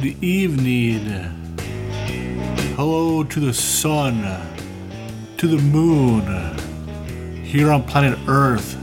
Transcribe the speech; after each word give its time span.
Good 0.00 0.22
evening. 0.22 1.00
Hello 2.76 3.24
to 3.24 3.40
the 3.40 3.52
sun, 3.52 4.22
to 5.38 5.48
the 5.48 5.60
moon, 5.60 7.42
here 7.42 7.72
on 7.72 7.82
planet 7.82 8.16
Earth, 8.28 8.76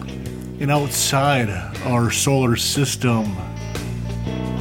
and 0.60 0.70
outside 0.70 1.50
our 1.86 2.12
solar 2.12 2.58
system. 2.58 3.24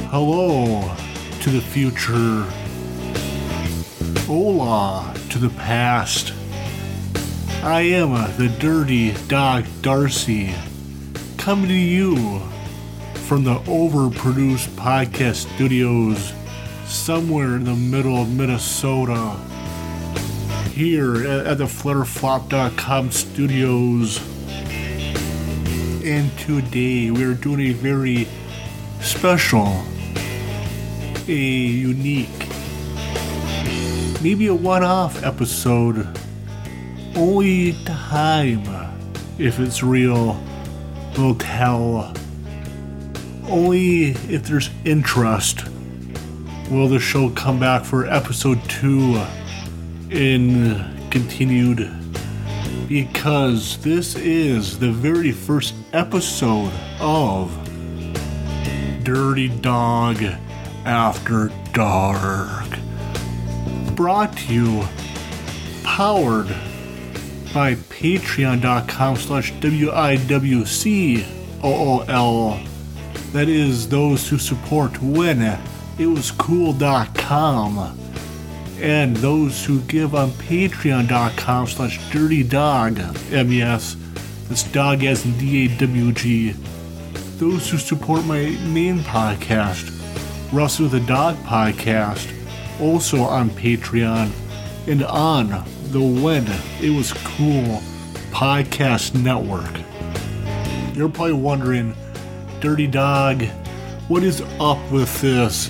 Hello 0.07 0.95
to 1.41 1.49
the 1.49 1.59
future. 1.59 2.43
Hola 4.21 5.13
to 5.31 5.37
the 5.37 5.49
past. 5.57 6.31
I 7.63 7.81
am 7.81 8.11
the 8.37 8.47
dirty 8.59 9.11
dog 9.27 9.65
Darcy, 9.81 10.55
coming 11.37 11.67
to 11.67 11.73
you 11.73 12.39
from 13.27 13.43
the 13.43 13.55
overproduced 13.65 14.69
podcast 14.77 15.53
studios 15.53 16.31
somewhere 16.87 17.55
in 17.55 17.63
the 17.63 17.75
middle 17.75 18.21
of 18.21 18.29
Minnesota. 18.29 19.37
Here 20.71 21.25
at, 21.27 21.57
the 21.57 21.65
flutterflop.com 21.65 23.11
studios. 23.11 24.19
And 26.05 26.37
today 26.37 27.11
we 27.11 27.23
are 27.23 27.33
doing 27.33 27.61
a 27.61 27.71
very 27.71 28.27
special, 29.01 29.83
a 31.27 31.31
unique, 31.31 32.49
maybe 34.21 34.47
a 34.47 34.53
one 34.53 34.83
off 34.83 35.23
episode. 35.23 36.07
Only 37.15 37.73
time, 37.85 38.63
if 39.37 39.59
it's 39.59 39.81
real, 39.81 40.41
will 41.17 41.35
tell 41.35 42.13
only 43.47 44.07
if 44.29 44.43
there's 44.43 44.69
interest 44.83 45.65
will 46.69 46.87
the 46.87 46.99
show 46.99 47.29
come 47.29 47.59
back 47.59 47.83
for 47.83 48.05
episode 48.05 48.63
2 48.69 49.21
in 50.09 51.09
continued? 51.09 51.91
Because 52.87 53.77
this 53.77 54.15
is 54.15 54.79
the 54.79 54.91
very 54.91 55.31
first 55.31 55.73
episode 55.93 56.71
of 56.99 57.51
Dirty 59.03 59.49
Dog 59.49 60.23
After 60.85 61.51
Dark. 61.73 62.67
Brought 63.95 64.37
to 64.37 64.53
you 64.53 64.83
powered 65.83 66.47
by 67.53 67.75
patreon.com 67.75 69.15
slash 69.15 69.51
w-i-w-c-o-o-l 69.59 70.25
that 73.35 73.49
is 73.49 73.89
those 73.89 74.29
who 74.29 74.37
support 74.37 75.01
when 75.01 75.41
it 75.97 76.07
was 76.07 76.31
cool.com 76.31 77.99
and 78.79 79.15
those 79.17 79.63
who 79.65 79.79
give 79.81 80.13
on 80.13 80.29
patreon.com 80.31 81.67
slash 81.67 82.11
dirty 82.11 82.43
dog 82.43 82.97
mes 83.31 83.95
that's 84.47 84.63
dog 84.71 85.03
as 85.03 85.25
in 85.25 85.37
d-a-w-g 85.37 86.51
those 87.37 87.69
who 87.69 87.77
support 87.77 88.23
my 88.25 88.49
main 88.67 88.99
podcast 88.99 89.91
russell 90.51 90.87
the 90.87 90.99
dog 91.01 91.35
podcast 91.37 92.31
also 92.81 93.21
on 93.21 93.49
patreon 93.51 94.29
and 94.87 95.03
on 95.03 95.47
the 95.91 95.99
when 95.99 96.45
it 96.81 96.89
was 96.89 97.13
cool 97.13 97.81
podcast 98.31 99.15
network. 99.15 99.71
You're 100.93 101.07
probably 101.07 101.33
wondering 101.33 101.95
Dirty 102.59 102.85
Dog, 102.85 103.43
what 104.09 104.23
is 104.23 104.41
up 104.59 104.77
with 104.91 105.21
this 105.21 105.69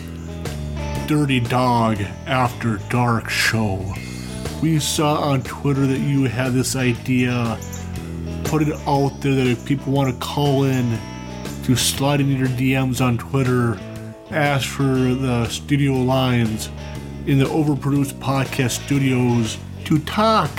Dirty 1.07 1.39
Dog 1.39 2.01
After 2.25 2.77
Dark 2.89 3.29
show? 3.29 3.93
We 4.61 4.79
saw 4.79 5.15
on 5.21 5.43
Twitter 5.43 5.85
that 5.85 5.99
you 5.99 6.23
had 6.23 6.53
this 6.53 6.75
idea, 6.75 7.59
put 8.45 8.63
it 8.63 8.73
out 8.87 9.21
there 9.21 9.35
that 9.35 9.45
if 9.45 9.63
people 9.65 9.93
want 9.93 10.11
to 10.11 10.19
call 10.19 10.63
in 10.63 10.97
to 11.63 11.75
slide 11.75 12.21
into 12.21 12.33
your 12.33 12.47
DMs 12.47 13.01
on 13.05 13.19
Twitter, 13.19 13.79
ask 14.31 14.67
for 14.67 14.83
the 14.83 15.47
studio 15.49 15.93
lines 15.93 16.69
in 17.27 17.37
the 17.37 17.45
overproduced 17.45 18.13
podcast 18.13 18.83
studios 18.83 19.59
to 19.83 19.99
talk 19.99 20.49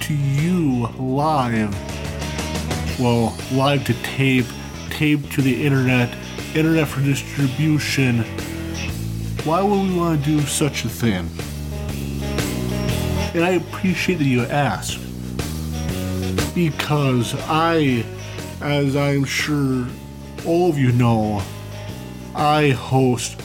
to 0.00 0.14
you 0.14 0.86
live. 0.98 1.74
Well, 3.00 3.36
live 3.52 3.84
to 3.86 3.94
tape 4.02 4.46
tape 4.90 5.30
to 5.30 5.42
the 5.42 5.64
internet, 5.64 6.16
internet 6.54 6.88
for 6.88 7.00
distribution. 7.00 8.24
Why 9.44 9.62
would 9.62 9.88
we 9.88 9.96
want 9.96 10.24
to 10.24 10.30
do 10.30 10.40
such 10.42 10.84
a 10.84 10.88
thing? 10.88 11.30
And 13.34 13.44
I 13.44 13.50
appreciate 13.50 14.16
that 14.16 14.24
you 14.24 14.42
asked. 14.42 14.98
Because 16.54 17.34
I, 17.46 18.04
as 18.60 18.96
I'm 18.96 19.24
sure 19.24 19.86
all 20.46 20.70
of 20.70 20.78
you 20.78 20.92
know, 20.92 21.42
I 22.34 22.70
host 22.70 23.40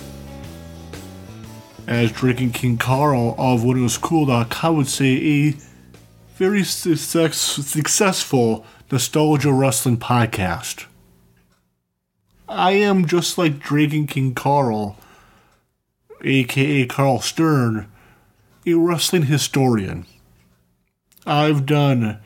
as 1.88 2.12
Dragon 2.12 2.52
King 2.52 2.78
Carl 2.78 3.36
of 3.38 3.62
WhenItWasCool.com 3.62 4.78
would 4.78 4.88
say 4.88 5.16
a 5.16 5.56
very 6.36 6.64
success, 6.64 7.38
successful 7.38 8.66
nostalgia 8.92 9.52
wrestling 9.52 9.98
podcast. 9.98 10.86
I 12.48 12.72
am 12.72 13.06
just 13.06 13.38
like 13.38 13.60
Dragon 13.60 14.08
King 14.08 14.34
Carl, 14.34 14.98
aka 16.24 16.86
Carl 16.86 17.20
Stern, 17.20 17.90
a 18.66 18.74
wrestling 18.74 19.24
historian. 19.24 20.06
I've 21.26 21.66
done 21.66 22.20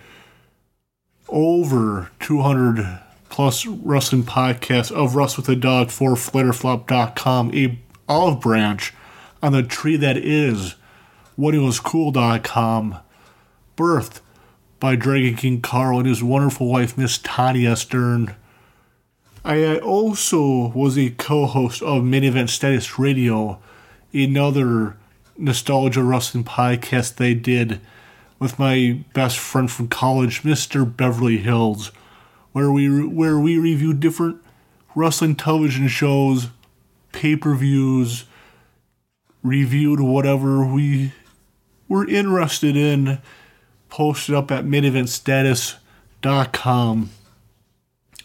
over 1.29 2.11
200 2.19 2.99
plus 3.29 3.65
wrestling 3.65 4.23
podcasts 4.23 4.91
of 4.91 5.15
Russ 5.15 5.37
with 5.37 5.49
a 5.49 5.55
Dog 5.55 5.91
for 5.91 6.11
Flitterflop.com, 6.11 7.53
a 7.53 7.77
olive 8.07 8.41
branch 8.41 8.93
on 9.43 9.51
the 9.51 9.63
tree 9.63 9.97
that 9.97 10.17
is 10.17 10.75
WhenItWasCool.com, 11.37 12.97
birthed 13.75 14.21
by 14.79 14.95
Dragon 14.95 15.35
King 15.35 15.61
Carl 15.61 15.99
and 15.99 16.07
his 16.07 16.23
wonderful 16.23 16.67
wife, 16.67 16.97
Miss 16.97 17.17
Tanya 17.17 17.75
Stern. 17.75 18.35
I 19.43 19.77
also 19.77 20.69
was 20.69 20.97
a 20.97 21.11
co 21.11 21.45
host 21.45 21.81
of 21.81 22.03
Main 22.03 22.23
Event 22.23 22.49
Status 22.49 22.99
Radio, 22.99 23.59
another 24.23 24.95
nostalgia 25.37 26.03
wrestling 26.03 26.43
podcast 26.43 27.15
they 27.15 27.33
did 27.33 27.79
with 28.39 28.59
my 28.59 28.99
best 29.13 29.37
friend 29.37 29.71
from 29.71 29.87
college, 29.87 30.43
Mr. 30.43 30.85
Beverly 30.95 31.37
Hills, 31.37 31.91
where 32.51 32.71
we 32.71 33.05
where 33.05 33.39
we 33.39 33.57
reviewed 33.57 33.99
different 33.99 34.37
wrestling 34.95 35.35
television 35.35 35.87
shows, 35.87 36.49
pay-per-views, 37.11 38.25
reviewed 39.43 39.99
whatever 39.99 40.65
we 40.65 41.13
were 41.87 42.07
interested 42.07 42.75
in, 42.75 43.19
posted 43.89 44.35
up 44.35 44.51
at 44.51 44.65
maineventstatus.com. 44.65 47.09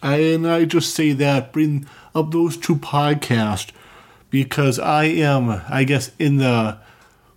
And 0.01 0.47
I 0.47 0.65
just 0.65 0.93
say 0.93 1.13
that, 1.13 1.53
bring 1.53 1.87
up 2.13 2.31
those 2.31 2.57
two 2.57 2.75
podcasts 2.75 3.71
because 4.33 4.79
I 4.79 5.03
am, 5.03 5.61
I 5.69 5.83
guess, 5.83 6.09
in 6.17 6.37
the 6.37 6.79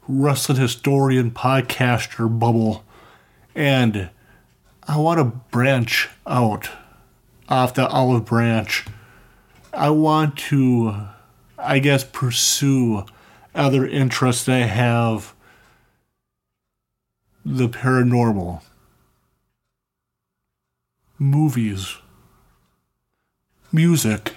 wrestling 0.08 0.56
historian 0.56 1.30
podcaster 1.30 2.26
bubble. 2.26 2.86
And 3.54 4.08
I 4.88 4.96
want 4.96 5.18
to 5.18 5.24
branch 5.50 6.08
out 6.26 6.70
off 7.50 7.74
the 7.74 7.86
olive 7.86 8.24
branch. 8.24 8.86
I 9.74 9.90
want 9.90 10.38
to, 10.48 11.08
I 11.58 11.80
guess, 11.80 12.02
pursue 12.02 13.04
other 13.54 13.86
interests 13.86 14.48
I 14.48 14.60
have 14.60 15.34
the 17.44 17.68
paranormal, 17.68 18.62
movies 21.18 21.98
music, 23.70 24.32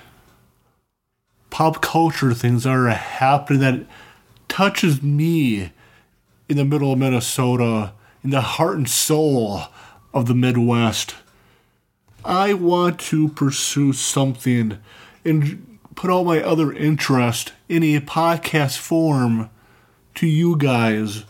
pop 1.60 1.82
culture 1.82 2.34
things 2.34 2.64
that 2.64 2.70
are 2.70 2.88
happening 2.88 3.60
that 3.60 3.86
touches 4.48 5.04
me 5.04 5.74
in 6.48 6.56
the 6.56 6.64
middle 6.64 6.94
of 6.94 7.00
Minnesota, 7.00 7.92
in 8.24 8.30
the 8.30 8.40
heart 8.40 8.78
and 8.78 8.90
soul 8.90 9.64
of 10.14 10.26
the 10.28 10.34
Midwest. 10.34 11.16
I 12.24 12.54
want 12.54 12.98
to 13.02 13.28
pursue 13.28 13.92
something 13.92 14.80
and 15.26 15.78
put 15.96 16.10
all 16.10 16.24
my 16.24 16.42
other 16.42 16.72
interest 16.72 17.52
in 17.68 17.84
a 17.84 18.00
podcast 18.00 18.78
form 18.78 19.50
to 20.16 20.28
you 20.28 20.56
guys. 20.56 21.26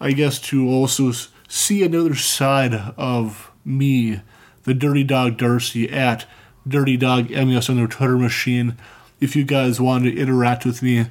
I 0.00 0.14
guess 0.14 0.40
to 0.48 0.68
also 0.68 1.12
see 1.46 1.84
another 1.84 2.16
side 2.16 2.74
of 2.96 3.52
me, 3.64 4.20
the 4.64 4.74
Dirty 4.74 5.04
Dog 5.04 5.36
Darcy, 5.36 5.88
at 5.88 6.26
Dirty 6.66 6.96
Dog 6.96 7.30
MES 7.30 7.70
on 7.70 7.76
their 7.76 7.86
Twitter 7.86 8.18
machine. 8.18 8.76
If 9.24 9.34
you 9.34 9.42
guys 9.42 9.80
want 9.80 10.04
to 10.04 10.14
interact 10.14 10.66
with 10.66 10.82
me 10.82 11.06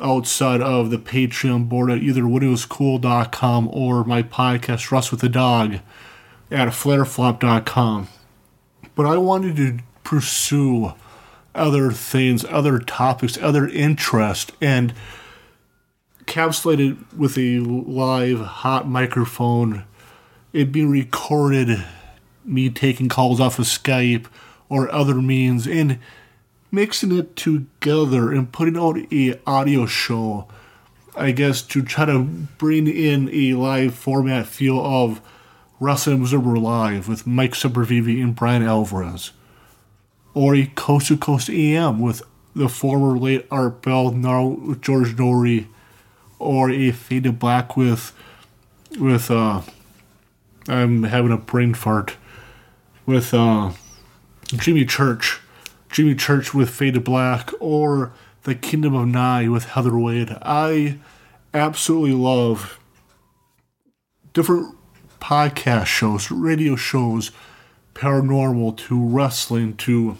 outside 0.00 0.62
of 0.62 0.88
the 0.88 0.96
Patreon 0.96 1.68
board 1.68 1.90
at 1.90 1.98
either 1.98 2.22
whenitwascool.com 2.22 3.68
or 3.70 4.02
my 4.04 4.22
podcast, 4.22 4.90
Rust 4.90 5.10
with 5.10 5.20
the 5.20 5.28
Dog, 5.28 5.74
at 6.50 6.68
flareflop.com. 6.68 8.08
But 8.94 9.04
I 9.04 9.18
wanted 9.18 9.56
to 9.56 9.80
pursue 10.04 10.94
other 11.54 11.90
things, 11.90 12.46
other 12.46 12.78
topics, 12.78 13.36
other 13.42 13.68
interest, 13.68 14.52
and 14.62 14.94
encapsulated 16.24 17.14
with 17.14 17.36
a 17.36 17.58
live 17.58 18.40
hot 18.40 18.88
microphone. 18.88 19.84
It 20.54 20.72
being 20.72 20.88
recorded, 20.88 21.84
me 22.42 22.70
taking 22.70 23.10
calls 23.10 23.38
off 23.38 23.58
of 23.58 23.66
Skype 23.66 24.28
or 24.70 24.90
other 24.90 25.16
means, 25.16 25.66
and 25.66 25.98
mixing 26.72 27.16
it 27.16 27.36
together 27.36 28.32
and 28.32 28.50
putting 28.50 28.76
out 28.76 28.96
a 29.12 29.38
audio 29.46 29.86
show. 29.86 30.48
I 31.14 31.30
guess 31.30 31.62
to 31.62 31.82
try 31.82 32.06
to 32.06 32.20
bring 32.20 32.88
in 32.88 33.28
a 33.32 33.52
live 33.54 33.94
format 33.94 34.46
feel 34.46 34.84
of 34.84 35.20
Wrestling 35.78 36.22
Observer 36.22 36.58
Live 36.58 37.06
with 37.06 37.26
Mike 37.26 37.52
Sempervive 37.52 38.20
and 38.20 38.34
Bryan 38.34 38.62
Alvarez 38.62 39.32
or 40.34 40.54
a 40.54 40.66
Coast 40.66 41.08
to 41.08 41.16
Coast 41.16 41.50
AM 41.50 42.00
with 42.00 42.22
the 42.54 42.68
former 42.68 43.18
late 43.18 43.46
Art 43.50 43.82
Bell, 43.82 44.12
now 44.12 44.76
George 44.80 45.16
Noory, 45.16 45.66
or 46.38 46.70
a 46.70 46.90
Fade 46.90 47.24
to 47.24 47.32
Black 47.32 47.76
with 47.76 48.12
with 48.98 49.30
uh 49.30 49.62
I'm 50.68 51.04
having 51.04 51.32
a 51.32 51.38
brain 51.38 51.74
fart 51.74 52.16
with 53.06 53.32
uh 53.34 53.72
Jimmy 54.46 54.84
Church. 54.84 55.40
Jimmy 55.92 56.14
Church 56.14 56.54
with 56.54 56.70
Fade 56.70 56.94
to 56.94 57.00
Black 57.00 57.50
or 57.60 58.14
The 58.44 58.54
Kingdom 58.54 58.94
of 58.94 59.06
Nye 59.08 59.46
with 59.48 59.66
Heather 59.66 59.98
Wade. 59.98 60.34
I 60.40 60.98
absolutely 61.52 62.14
love 62.14 62.80
different 64.32 64.74
podcast 65.20 65.84
shows, 65.84 66.30
radio 66.30 66.76
shows 66.76 67.30
paranormal 67.94 68.78
to 68.78 69.06
wrestling 69.06 69.76
to 69.76 70.16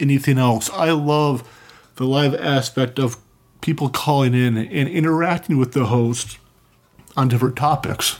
anything 0.00 0.36
else. 0.36 0.68
I 0.70 0.90
love 0.90 1.48
the 1.94 2.04
live 2.04 2.34
aspect 2.34 2.98
of 2.98 3.18
people 3.60 3.88
calling 3.88 4.34
in 4.34 4.56
and 4.56 4.88
interacting 4.88 5.58
with 5.58 5.74
the 5.74 5.86
host 5.86 6.38
on 7.16 7.28
different 7.28 7.54
topics, 7.54 8.18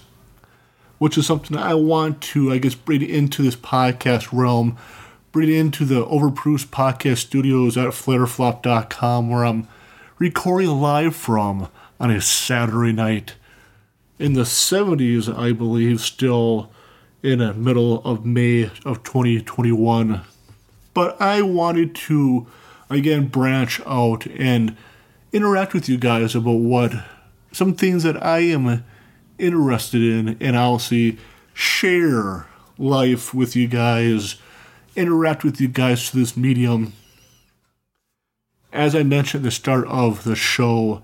which 0.98 1.18
is 1.18 1.26
something 1.26 1.56
I 1.56 1.74
want 1.74 2.20
to, 2.22 2.52
I 2.52 2.58
guess, 2.58 2.76
bring 2.76 3.02
into 3.02 3.42
this 3.42 3.56
podcast 3.56 4.28
realm, 4.32 4.78
bring 5.36 5.52
into 5.52 5.84
the 5.84 6.02
Overproofs 6.06 6.64
podcast 6.64 7.18
studios 7.18 7.76
at 7.76 7.88
flareflop.com 7.88 9.28
where 9.28 9.44
I'm 9.44 9.68
recording 10.16 10.70
live 10.70 11.14
from 11.14 11.68
on 12.00 12.10
a 12.10 12.22
Saturday 12.22 12.92
night. 12.92 13.34
In 14.18 14.32
the 14.32 14.44
70s, 14.44 15.28
I 15.38 15.52
believe, 15.52 16.00
still 16.00 16.70
in 17.22 17.40
the 17.40 17.52
middle 17.52 18.02
of 18.02 18.24
May 18.24 18.70
of 18.86 19.02
2021. 19.02 20.22
But 20.94 21.20
I 21.20 21.42
wanted 21.42 21.94
to, 21.94 22.46
again, 22.88 23.26
branch 23.26 23.78
out 23.84 24.26
and 24.38 24.74
interact 25.34 25.74
with 25.74 25.86
you 25.86 25.98
guys 25.98 26.34
about 26.34 26.60
what 26.60 26.92
some 27.52 27.74
things 27.74 28.04
that 28.04 28.24
I 28.24 28.38
am 28.38 28.86
interested 29.36 30.00
in, 30.00 30.38
and 30.40 30.56
I'll 30.56 30.78
see 30.78 31.18
share 31.52 32.46
life 32.78 33.34
with 33.34 33.54
you 33.54 33.68
guys, 33.68 34.36
interact 34.96 35.44
with 35.44 35.60
you 35.60 35.68
guys 35.68 36.08
through 36.08 36.20
this 36.20 36.36
medium. 36.36 36.92
As 38.72 38.94
I 38.94 39.02
mentioned 39.02 39.44
at 39.44 39.48
the 39.48 39.50
start 39.50 39.86
of 39.86 40.24
the 40.24 40.36
show, 40.36 41.02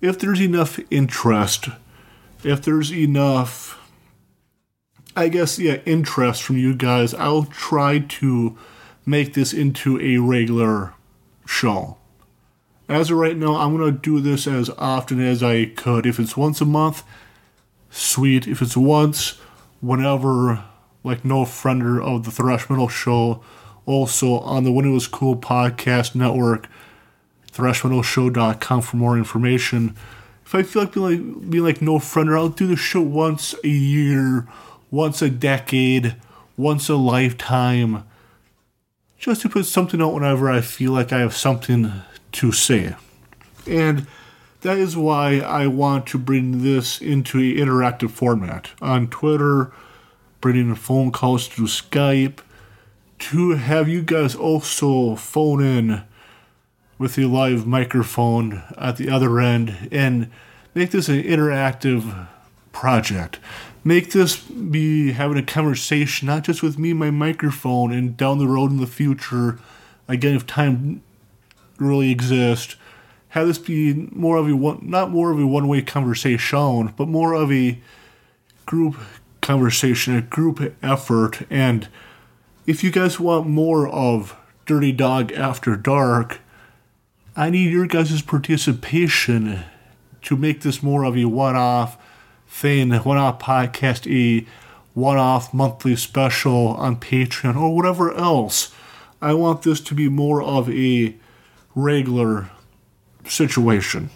if 0.00 0.18
there's 0.18 0.40
enough 0.40 0.78
interest, 0.90 1.68
if 2.44 2.62
there's 2.62 2.92
enough 2.92 3.80
I 5.16 5.28
guess, 5.28 5.58
yeah, 5.58 5.78
interest 5.84 6.42
from 6.42 6.56
you 6.56 6.74
guys, 6.74 7.14
I'll 7.14 7.44
try 7.44 7.98
to 7.98 8.56
make 9.04 9.34
this 9.34 9.52
into 9.52 10.00
a 10.00 10.18
regular 10.18 10.94
show. 11.46 11.96
As 12.88 13.10
of 13.10 13.16
right 13.18 13.36
now, 13.36 13.56
I'm 13.56 13.76
going 13.76 13.92
to 13.92 13.98
do 13.98 14.20
this 14.20 14.46
as 14.46 14.70
often 14.78 15.20
as 15.20 15.42
I 15.42 15.66
could. 15.66 16.06
If 16.06 16.18
it's 16.18 16.36
once 16.36 16.60
a 16.60 16.64
month, 16.64 17.02
sweet. 17.90 18.46
If 18.46 18.62
it's 18.62 18.76
once, 18.76 19.32
whenever, 19.80 20.64
like 21.02 21.24
no 21.24 21.44
friender 21.44 22.02
of 22.02 22.24
the 22.24 22.30
Thrash 22.30 22.68
Metal 22.68 22.88
Show, 22.88 23.42
also 23.86 24.38
on 24.40 24.64
the 24.64 24.72
When 24.72 24.84
It 24.84 24.92
Was 24.92 25.06
Cool 25.06 25.36
podcast 25.36 26.14
network, 26.14 26.68
thrashmetalshow.com 27.52 28.82
for 28.82 28.96
more 28.96 29.16
information. 29.16 29.96
If 30.44 30.54
I 30.54 30.62
feel 30.62 30.82
like 30.82 30.92
being 30.92 31.06
like, 31.06 31.50
being 31.50 31.64
like 31.64 31.82
no 31.82 31.98
friender, 31.98 32.36
I'll 32.36 32.48
do 32.48 32.66
the 32.66 32.76
show 32.76 33.00
once 33.00 33.54
a 33.64 33.68
year 33.68 34.46
once 34.90 35.22
a 35.22 35.30
decade, 35.30 36.16
once 36.56 36.88
a 36.88 36.96
lifetime, 36.96 38.04
just 39.18 39.42
to 39.42 39.48
put 39.48 39.66
something 39.66 40.00
out 40.02 40.14
whenever 40.14 40.50
I 40.50 40.60
feel 40.60 40.92
like 40.92 41.12
I 41.12 41.20
have 41.20 41.36
something 41.36 41.92
to 42.32 42.52
say. 42.52 42.94
And 43.66 44.06
that 44.62 44.78
is 44.78 44.96
why 44.96 45.38
I 45.38 45.66
want 45.66 46.06
to 46.08 46.18
bring 46.18 46.62
this 46.62 47.00
into 47.00 47.38
an 47.38 47.56
interactive 47.56 48.10
format 48.10 48.70
on 48.80 49.08
Twitter, 49.08 49.72
bringing 50.40 50.74
phone 50.74 51.12
calls 51.12 51.48
through 51.48 51.66
Skype, 51.66 52.40
to 53.18 53.50
have 53.50 53.88
you 53.88 54.02
guys 54.02 54.34
also 54.34 55.14
phone 55.14 55.62
in 55.62 56.02
with 56.98 57.18
a 57.18 57.26
live 57.26 57.66
microphone 57.66 58.62
at 58.76 58.96
the 58.96 59.10
other 59.10 59.40
end 59.40 59.88
and 59.92 60.30
make 60.74 60.90
this 60.90 61.08
an 61.08 61.22
interactive 61.22 62.28
project. 62.72 63.38
Make 63.84 64.12
this 64.12 64.36
be 64.36 65.12
having 65.12 65.38
a 65.38 65.42
conversation, 65.42 66.26
not 66.26 66.44
just 66.44 66.62
with 66.62 66.78
me, 66.78 66.92
my 66.92 67.10
microphone, 67.10 67.92
and 67.92 68.16
down 68.16 68.38
the 68.38 68.46
road 68.46 68.70
in 68.70 68.76
the 68.78 68.86
future, 68.86 69.58
again, 70.08 70.36
if 70.36 70.46
time 70.46 71.02
really 71.78 72.10
exists, 72.10 72.76
have 73.30 73.46
this 73.46 73.58
be 73.58 74.08
more 74.12 74.36
of 74.36 74.48
a 74.48 74.56
one, 74.56 74.80
not 74.82 75.10
more 75.10 75.30
of 75.30 75.38
a 75.38 75.46
one 75.46 75.68
way 75.68 75.80
conversation, 75.82 76.92
but 76.96 77.08
more 77.08 77.32
of 77.32 77.50
a 77.50 77.78
group 78.66 78.96
conversation, 79.50 80.16
a 80.16 80.22
group 80.22 80.76
effort. 80.80 81.42
And 81.50 81.88
if 82.66 82.84
you 82.84 82.92
guys 82.92 83.18
want 83.18 83.48
more 83.48 83.88
of 83.88 84.36
Dirty 84.64 84.92
Dog 84.92 85.32
After 85.32 85.74
Dark, 85.74 86.38
I 87.34 87.50
need 87.50 87.72
your 87.72 87.88
guys' 87.88 88.22
participation 88.22 89.64
to 90.22 90.36
make 90.36 90.60
this 90.60 90.84
more 90.84 91.02
of 91.02 91.16
a 91.16 91.24
one 91.24 91.56
off 91.56 91.98
thing, 92.46 92.92
one 92.92 93.18
off 93.18 93.40
podcast, 93.40 94.08
a 94.08 94.46
one 94.94 95.16
off 95.16 95.52
monthly 95.52 95.96
special 95.96 96.68
on 96.68 97.00
Patreon, 97.00 97.56
or 97.56 97.74
whatever 97.74 98.14
else. 98.14 98.72
I 99.20 99.34
want 99.34 99.62
this 99.62 99.80
to 99.80 99.94
be 99.96 100.08
more 100.08 100.40
of 100.40 100.70
a 100.70 101.16
regular 101.74 102.50
situation. 103.26 104.10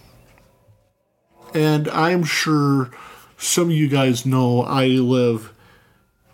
And 1.53 1.89
I'm 1.89 2.23
sure 2.23 2.89
some 3.37 3.65
of 3.65 3.71
you 3.71 3.87
guys 3.87 4.25
know 4.25 4.61
I 4.61 4.87
live 4.87 5.53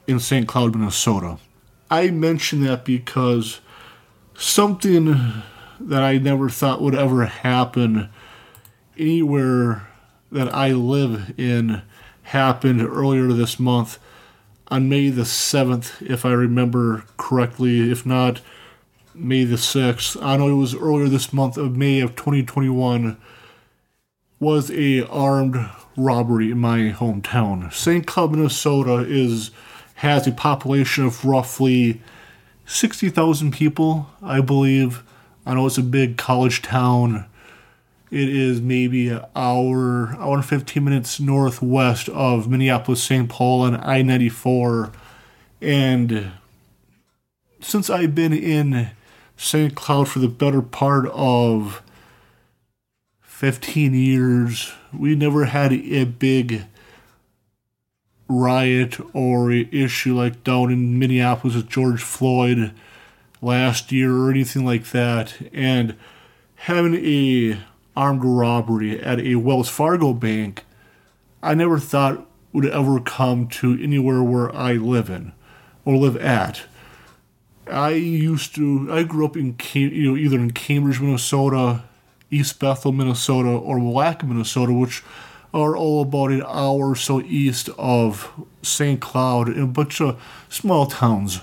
in 0.08 0.20
St. 0.20 0.48
Cloud, 0.48 0.76
Minnesota. 0.76 1.38
I 1.90 2.10
mention 2.10 2.64
that 2.64 2.86
because 2.86 3.60
something 4.36 5.44
that 5.80 6.04
I 6.04 6.18
never 6.18 6.50
thought 6.50 6.82
would 6.82 6.96
ever 6.96 7.26
happen 7.26 8.10
anywhere 8.98 9.88
that 10.32 10.54
I 10.54 10.72
live 10.72 11.34
in 11.38 11.82
happened 12.24 12.82
earlier 12.82 13.28
this 13.28 13.60
month 13.60 14.00
on 14.68 14.88
May 14.88 15.10
the 15.10 15.24
7th, 15.24 16.02
if 16.02 16.26
I 16.26 16.32
remember 16.32 17.04
correctly. 17.18 17.92
If 17.92 18.06
not, 18.06 18.42
May 19.14 19.44
the 19.44 19.58
6th. 19.58 20.22
I 20.24 20.38
know 20.38 20.50
it 20.50 20.54
was 20.56 20.74
earlier 20.74 21.10
this 21.10 21.34
month 21.34 21.58
of 21.58 21.76
May 21.76 22.00
of 22.00 22.16
2021 22.16 23.18
was 24.40 24.72
a 24.72 25.06
armed 25.08 25.70
robbery 26.04 26.52
in 26.52 26.58
my 26.60 26.94
hometown. 26.96 27.72
St. 27.74 28.06
Cloud, 28.06 28.32
Minnesota 28.32 29.06
is 29.08 29.52
has 29.96 30.26
a 30.26 30.32
population 30.32 31.06
of 31.06 31.24
roughly 31.24 32.02
60,000 32.66 33.52
people, 33.52 34.10
I 34.24 34.42
believe. 34.42 35.04
I 35.46 35.54
know 35.54 35.68
it's 35.68 35.78
a 35.78 35.84
big 35.84 36.18
college 36.18 36.62
town 36.62 37.26
it 38.12 38.28
is 38.28 38.60
maybe 38.60 39.08
an 39.08 39.22
hour, 39.38 40.18
hour 40.20 40.36
and 40.36 40.46
15 40.46 40.84
minutes 40.84 41.20
northwest 41.22 42.10
of 42.10 42.50
Minneapolis, 42.50 43.02
St. 43.02 43.30
Paul, 43.30 43.66
and 43.66 43.78
I 43.78 44.02
94. 44.02 44.92
And 45.62 46.34
since 47.62 47.90
I've 47.90 48.14
been 48.14 48.34
in 48.34 48.92
St. 49.38 49.76
Cloud 49.76 50.10
for 50.10 50.20
the 50.20 50.28
better 50.28 50.62
part 50.62 51.08
of 51.14 51.82
15 53.22 53.94
years, 53.94 54.74
we 54.94 55.16
never 55.16 55.46
had 55.46 55.74
a 55.74 56.06
big 56.06 56.64
riot 58.28 58.98
or 59.14 59.52
issue 59.52 60.16
like 60.16 60.44
down 60.44 60.72
in 60.72 60.98
Minneapolis 60.98 61.56
with 61.56 61.70
George 61.70 62.02
Floyd 62.02 62.74
last 63.42 63.92
year 63.92 64.16
or 64.16 64.30
anything 64.30 64.66
like 64.66 64.92
that. 64.92 65.34
And 65.54 65.96
having 66.56 66.96
a 66.96 67.60
armed 67.96 68.24
robbery 68.24 69.02
at 69.02 69.20
a 69.20 69.36
Wells 69.36 69.70
Fargo 69.70 70.14
bank, 70.14 70.64
I 71.44 71.54
never 71.54 71.80
thought 71.80 72.28
would 72.54 72.66
ever 72.66 73.00
come 73.00 73.48
to 73.48 73.82
anywhere 73.82 74.24
where 74.24 74.54
I 74.56 74.74
live 74.74 75.10
in 75.10 75.34
or 75.86 75.96
live 75.98 76.18
at. 76.18 76.64
I 77.68 77.92
used 77.92 78.56
to. 78.56 78.90
I 78.92 79.04
grew 79.04 79.26
up 79.26 79.38
in 79.38 79.56
you 79.74 80.12
know 80.12 80.18
either 80.18 80.38
in 80.38 80.52
Cambridge, 80.52 81.00
Minnesota, 81.00 81.84
East 82.32 82.60
Bethel, 82.60 82.94
Minnesota, 82.94 83.50
or 83.50 83.78
Willaca, 83.78 84.24
Minnesota, 84.24 84.72
which 84.72 85.04
are 85.54 85.76
all 85.76 86.02
about 86.02 86.32
an 86.32 86.44
hour 86.44 86.92
or 86.92 86.96
so 86.96 87.22
east 87.22 87.70
of 87.78 88.32
St. 88.62 89.02
Cloud, 89.02 89.50
in 89.50 89.64
a 89.64 89.68
bunch 89.68 90.00
of 90.00 90.22
small 90.48 90.86
towns, 90.86 91.42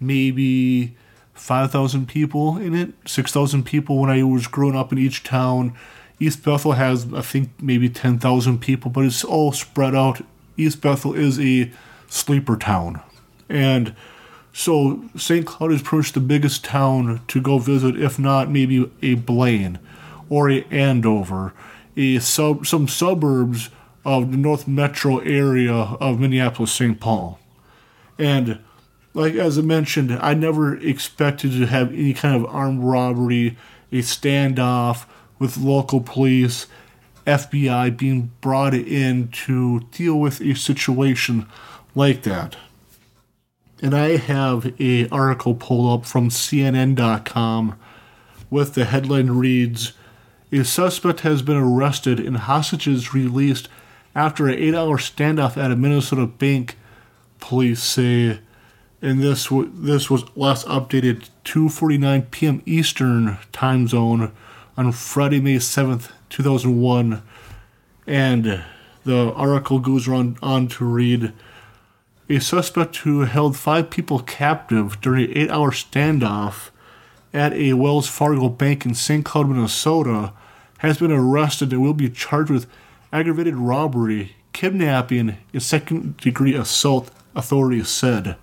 maybe 0.00 0.96
five 1.34 1.70
thousand 1.70 2.08
people 2.08 2.56
in 2.56 2.74
it, 2.74 2.94
six 3.06 3.32
thousand 3.32 3.64
people 3.64 3.98
when 3.98 4.10
I 4.10 4.22
was 4.22 4.46
growing 4.46 4.76
up 4.76 4.92
in 4.92 4.98
each 4.98 5.22
town. 5.22 5.74
East 6.18 6.42
Bethel 6.42 6.72
has, 6.72 7.12
I 7.12 7.20
think, 7.20 7.50
maybe 7.60 7.88
ten 7.90 8.18
thousand 8.18 8.60
people, 8.60 8.90
but 8.90 9.04
it's 9.04 9.24
all 9.24 9.52
spread 9.52 9.94
out. 9.94 10.24
East 10.56 10.80
Bethel 10.80 11.14
is 11.14 11.38
a 11.38 11.70
sleeper 12.08 12.56
town, 12.56 13.00
and 13.48 13.94
so 14.52 15.04
St. 15.16 15.46
Cloud 15.46 15.72
is 15.72 15.82
pretty 15.82 15.98
much 15.98 16.12
the 16.12 16.20
biggest 16.20 16.64
town 16.64 17.20
to 17.28 17.40
go 17.42 17.58
visit, 17.58 18.00
if 18.00 18.18
not 18.18 18.50
maybe 18.50 18.90
a 19.02 19.14
Blaine 19.14 19.78
or 20.30 20.50
a 20.50 20.64
Andover, 20.70 21.52
a 21.96 22.18
sub 22.20 22.66
some 22.66 22.88
suburbs 22.88 23.68
of 24.02 24.30
the 24.30 24.38
North 24.38 24.66
Metro 24.66 25.18
area 25.18 25.74
of 25.74 26.18
Minneapolis, 26.18 26.72
St. 26.72 26.98
Paul. 26.98 27.38
And 28.18 28.58
like 29.12 29.34
as 29.34 29.58
I 29.58 29.62
mentioned, 29.62 30.12
I 30.12 30.32
never 30.32 30.74
expected 30.78 31.52
to 31.52 31.66
have 31.66 31.92
any 31.92 32.14
kind 32.14 32.34
of 32.34 32.46
armed 32.46 32.82
robbery, 32.82 33.58
a 33.92 33.96
standoff 33.96 35.04
with 35.38 35.58
local 35.58 36.00
police, 36.00 36.66
FBI 37.26 37.94
being 37.98 38.30
brought 38.40 38.72
in 38.72 39.28
to 39.28 39.80
deal 39.90 40.18
with 40.18 40.40
a 40.40 40.54
situation 40.54 41.46
like 41.94 42.22
that 42.22 42.56
and 43.82 43.94
I 43.94 44.16
have 44.16 44.74
a 44.80 45.08
article 45.08 45.54
pulled 45.54 46.00
up 46.00 46.06
from 46.06 46.28
CNN.com 46.28 47.78
with 48.50 48.74
the 48.74 48.84
headline 48.84 49.30
reads 49.30 49.92
A 50.52 50.64
suspect 50.64 51.20
has 51.20 51.42
been 51.42 51.56
arrested 51.56 52.18
and 52.18 52.36
hostages 52.36 53.14
released 53.14 53.68
after 54.14 54.48
an 54.48 54.58
eight 54.58 54.74
hour 54.74 54.98
standoff 54.98 55.56
at 55.56 55.70
a 55.70 55.76
Minnesota 55.76 56.26
bank, 56.26 56.76
police 57.38 57.82
say. 57.82 58.40
And 59.00 59.22
this, 59.22 59.44
w- 59.44 59.70
this 59.72 60.10
was 60.10 60.24
last 60.36 60.66
updated 60.66 61.28
2.49 61.44 62.30
p.m. 62.30 62.62
Eastern 62.66 63.38
time 63.52 63.86
zone 63.86 64.32
on 64.76 64.92
Friday, 64.92 65.40
May 65.40 65.56
7th, 65.56 66.10
2001. 66.30 67.22
And 68.06 68.64
the 69.04 69.32
article 69.32 69.78
goes 69.78 70.08
on, 70.08 70.36
on 70.42 70.66
to 70.68 70.84
read 70.84 71.32
a 72.28 72.40
suspect 72.40 72.96
who 72.98 73.20
held 73.20 73.56
five 73.56 73.88
people 73.88 74.20
captive 74.20 75.00
during 75.00 75.24
an 75.26 75.36
eight 75.36 75.50
hour 75.50 75.70
standoff 75.70 76.70
at 77.32 77.52
a 77.52 77.72
Wells 77.74 78.08
Fargo 78.08 78.48
bank 78.48 78.84
in 78.84 78.94
St. 78.94 79.24
Cloud, 79.24 79.48
Minnesota, 79.48 80.32
has 80.80 80.98
been 80.98 81.12
arrested 81.12 81.72
and 81.72 81.82
will 81.82 81.94
be 81.94 82.08
charged 82.08 82.50
with 82.50 82.66
aggravated 83.12 83.54
robbery, 83.54 84.34
kidnapping, 84.52 85.36
and 85.52 85.62
second 85.62 86.16
degree 86.16 86.54
assault, 86.54 87.10
authorities 87.34 87.88
said. 87.88 88.36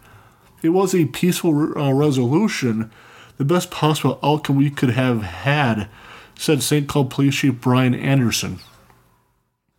It 0.62 0.70
was 0.70 0.94
a 0.94 1.06
peaceful 1.06 1.78
uh, 1.78 1.92
resolution, 1.94 2.92
the 3.38 3.46
best 3.46 3.72
possible 3.72 4.20
outcome 4.22 4.56
we 4.56 4.70
could 4.70 4.92
have 4.92 5.24
had, 5.24 5.88
said 6.36 6.62
St. 6.62 6.88
Cloud 6.88 7.10
Police 7.10 7.36
Chief 7.36 7.60
Blair 7.60 7.94
Anderson. 7.96 8.60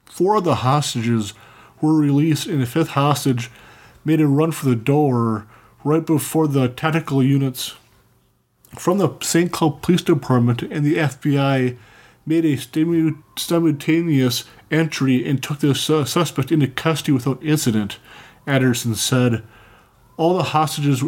Four 0.05 0.37
of 0.37 0.45
the 0.45 0.57
hostages 0.57 1.35
were 1.81 1.95
released, 1.95 2.49
and 2.49 2.61
the 2.61 2.67
fifth 2.67 2.91
hostage 2.91 3.51
made 4.05 4.21
a 4.21 4.27
run 4.27 4.51
for 4.51 4.69
the 4.69 4.77
door 4.77 5.47
right 5.85 6.05
before 6.05 6.49
the 6.49 6.69
tactical 6.69 7.23
units 7.23 7.75
from 8.77 8.99
the 8.99 9.11
St. 9.21 9.53
Cloud 9.53 9.81
Police 9.81 10.03
Department 10.03 10.63
and 10.63 10.85
the 10.85 10.97
FBI 10.97 11.77
made 12.29 12.45
a 12.45 13.15
simultaneous 13.37 14.45
entry 14.71 15.27
and 15.27 15.43
took 15.43 15.61
the 15.61 15.75
suspect 15.75 16.53
into 16.53 16.69
custody 16.69 17.13
without 17.13 17.43
incident, 17.43 17.99
Anderson 18.47 18.95
said. 18.95 19.43
All 20.19 20.37
the 20.37 20.43
hostages 20.43 21.03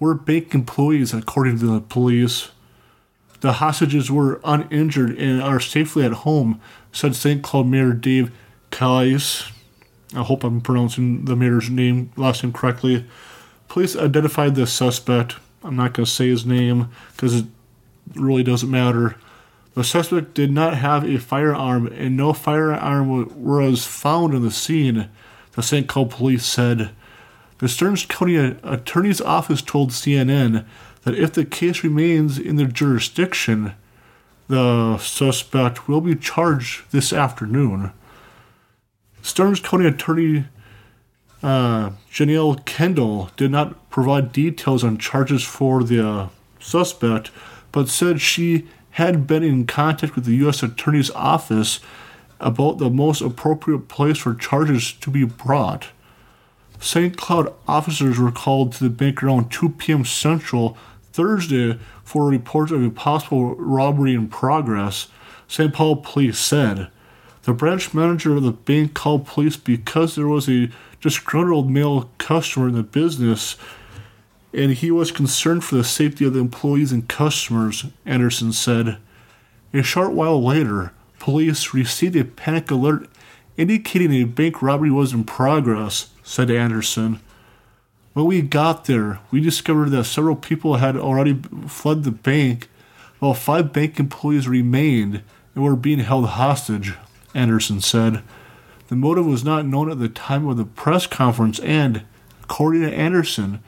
were 0.00 0.14
bank 0.14 0.54
employees, 0.54 1.12
according 1.12 1.58
to 1.58 1.66
the 1.66 1.80
police. 1.80 2.50
The 3.40 3.54
hostages 3.54 4.10
were 4.10 4.40
uninjured 4.42 5.18
and 5.18 5.42
are 5.42 5.60
safely 5.60 6.04
at 6.04 6.12
home, 6.12 6.60
said 6.92 7.14
St. 7.14 7.42
Cloud 7.42 7.66
Mayor 7.66 7.92
Dave 7.92 8.32
Kleis. 8.70 9.50
I 10.14 10.22
hope 10.22 10.44
I'm 10.44 10.60
pronouncing 10.62 11.26
the 11.26 11.36
mayor's 11.36 11.68
name, 11.68 12.10
last 12.16 12.42
name 12.42 12.52
correctly. 12.52 13.04
Police 13.68 13.96
identified 13.96 14.54
the 14.54 14.66
suspect. 14.66 15.36
I'm 15.62 15.76
not 15.76 15.92
going 15.92 16.06
to 16.06 16.10
say 16.10 16.28
his 16.28 16.46
name 16.46 16.88
because 17.12 17.34
it 17.34 17.46
really 18.14 18.42
doesn't 18.42 18.70
matter. 18.70 19.16
The 19.74 19.84
suspect 19.84 20.34
did 20.34 20.52
not 20.52 20.76
have 20.76 21.04
a 21.04 21.18
firearm, 21.18 21.88
and 21.88 22.16
no 22.16 22.32
firearm 22.32 23.42
was 23.42 23.86
found 23.86 24.32
in 24.32 24.42
the 24.42 24.50
scene, 24.50 25.08
the 25.52 25.62
St. 25.62 25.88
Cloud 25.88 26.10
police 26.10 26.46
said. 26.46 26.90
The 27.58 27.68
Stearns 27.68 28.06
County 28.06 28.36
Attorney's 28.36 29.20
Office 29.20 29.62
told 29.62 29.90
CNN 29.90 30.64
that 31.02 31.14
if 31.14 31.32
the 31.32 31.44
case 31.44 31.82
remains 31.82 32.38
in 32.38 32.56
their 32.56 32.66
jurisdiction, 32.66 33.74
the 34.48 34.98
suspect 34.98 35.88
will 35.88 36.00
be 36.00 36.14
charged 36.14 36.90
this 36.92 37.12
afternoon. 37.12 37.92
Stearns 39.22 39.60
County 39.60 39.86
Attorney 39.86 40.44
uh, 41.42 41.90
Janelle 42.10 42.64
Kendall 42.64 43.30
did 43.36 43.50
not 43.50 43.90
provide 43.90 44.32
details 44.32 44.84
on 44.84 44.98
charges 44.98 45.42
for 45.42 45.82
the 45.82 46.28
suspect, 46.58 47.30
but 47.70 47.88
said 47.88 48.20
she 48.20 48.66
had 48.94 49.26
been 49.26 49.42
in 49.42 49.66
contact 49.66 50.14
with 50.14 50.24
the 50.24 50.36
U.S. 50.36 50.62
Attorney's 50.62 51.10
Office 51.10 51.80
about 52.38 52.78
the 52.78 52.90
most 52.90 53.20
appropriate 53.20 53.88
place 53.88 54.18
for 54.18 54.34
charges 54.34 54.92
to 54.92 55.10
be 55.10 55.24
brought. 55.24 55.88
St. 56.78 57.16
Cloud 57.16 57.52
officers 57.66 58.18
were 58.18 58.30
called 58.30 58.72
to 58.72 58.84
the 58.84 58.90
bank 58.90 59.20
around 59.20 59.50
2 59.50 59.70
p.m. 59.70 60.04
Central 60.04 60.76
Thursday 61.12 61.78
for 62.04 62.28
a 62.28 62.30
report 62.30 62.70
of 62.70 62.84
a 62.84 62.90
possible 62.90 63.56
robbery 63.56 64.14
in 64.14 64.28
progress, 64.28 65.08
St. 65.48 65.72
Paul 65.72 65.96
police 65.96 66.38
said. 66.38 66.88
The 67.42 67.52
branch 67.52 67.94
manager 67.94 68.36
of 68.36 68.44
the 68.44 68.52
bank 68.52 68.94
called 68.94 69.26
police 69.26 69.56
because 69.56 70.14
there 70.14 70.28
was 70.28 70.48
a 70.48 70.70
disgruntled 71.00 71.68
male 71.68 72.10
customer 72.18 72.68
in 72.68 72.74
the 72.74 72.84
business 72.84 73.56
and 74.54 74.72
he 74.72 74.90
was 74.90 75.10
concerned 75.10 75.64
for 75.64 75.74
the 75.74 75.84
safety 75.84 76.24
of 76.24 76.32
the 76.32 76.40
employees 76.40 76.92
and 76.92 77.08
customers, 77.08 77.86
Anderson 78.06 78.52
said. 78.52 78.98
A 79.72 79.82
short 79.82 80.12
while 80.12 80.42
later, 80.42 80.92
police 81.18 81.74
received 81.74 82.14
a 82.14 82.24
panic 82.24 82.70
alert 82.70 83.08
indicating 83.56 84.12
a 84.12 84.24
bank 84.24 84.62
robbery 84.62 84.90
was 84.90 85.12
in 85.12 85.24
progress, 85.24 86.10
said 86.22 86.50
Anderson. 86.50 87.20
When 88.12 88.26
we 88.26 88.42
got 88.42 88.84
there, 88.84 89.18
we 89.32 89.40
discovered 89.40 89.90
that 89.90 90.04
several 90.04 90.36
people 90.36 90.76
had 90.76 90.96
already 90.96 91.34
fled 91.66 92.04
the 92.04 92.12
bank, 92.12 92.68
while 93.18 93.34
five 93.34 93.72
bank 93.72 93.98
employees 93.98 94.46
remained 94.46 95.22
and 95.54 95.64
were 95.64 95.76
being 95.76 95.98
held 95.98 96.26
hostage. 96.26 96.94
Anderson 97.34 97.80
said. 97.80 98.22
The 98.88 98.96
motive 98.96 99.26
was 99.26 99.44
not 99.44 99.66
known 99.66 99.90
at 99.90 99.98
the 99.98 100.08
time 100.08 100.46
of 100.46 100.56
the 100.56 100.64
press 100.64 101.06
conference, 101.06 101.58
and, 101.60 102.04
according 102.42 102.82
to 102.82 102.94
Anderson, 102.94 103.60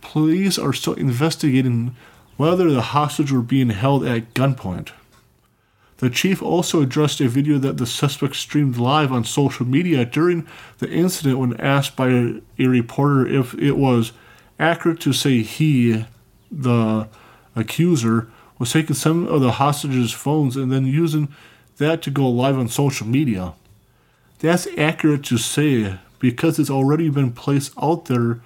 police 0.00 0.58
are 0.58 0.72
still 0.72 0.94
investigating 0.94 1.96
whether 2.36 2.70
the 2.70 2.82
hostages 2.82 3.32
were 3.32 3.42
being 3.42 3.70
held 3.70 4.04
at 4.04 4.32
gunpoint. 4.34 4.90
The 5.98 6.08
chief 6.08 6.40
also 6.40 6.80
addressed 6.80 7.20
a 7.20 7.28
video 7.28 7.58
that 7.58 7.76
the 7.76 7.86
suspect 7.86 8.36
streamed 8.36 8.76
live 8.76 9.12
on 9.12 9.24
social 9.24 9.66
media 9.66 10.04
during 10.04 10.46
the 10.78 10.88
incident 10.88 11.38
when 11.38 11.60
asked 11.60 11.96
by 11.96 12.08
a, 12.08 12.66
reporter 12.66 13.26
if 13.26 13.54
it 13.54 13.72
was 13.72 14.12
accurate 14.60 15.00
to 15.00 15.12
say 15.12 15.42
he, 15.42 16.06
the 16.52 17.08
accuser, 17.56 18.30
was 18.60 18.72
taking 18.72 18.94
some 18.94 19.26
of 19.26 19.40
the 19.40 19.52
hostages' 19.52 20.12
phones 20.12 20.56
and 20.56 20.70
then 20.70 20.86
using 20.86 21.28
that 21.78 22.02
to 22.02 22.10
go 22.10 22.28
live 22.28 22.56
on 22.56 22.68
social 22.68 23.06
media. 23.06 23.54
That's 24.38 24.68
accurate 24.76 25.24
to 25.24 25.38
say 25.38 25.98
because 26.20 26.60
it's 26.60 26.70
already 26.70 27.08
been 27.08 27.32
placed 27.32 27.72
out 27.80 28.04
there 28.04 28.40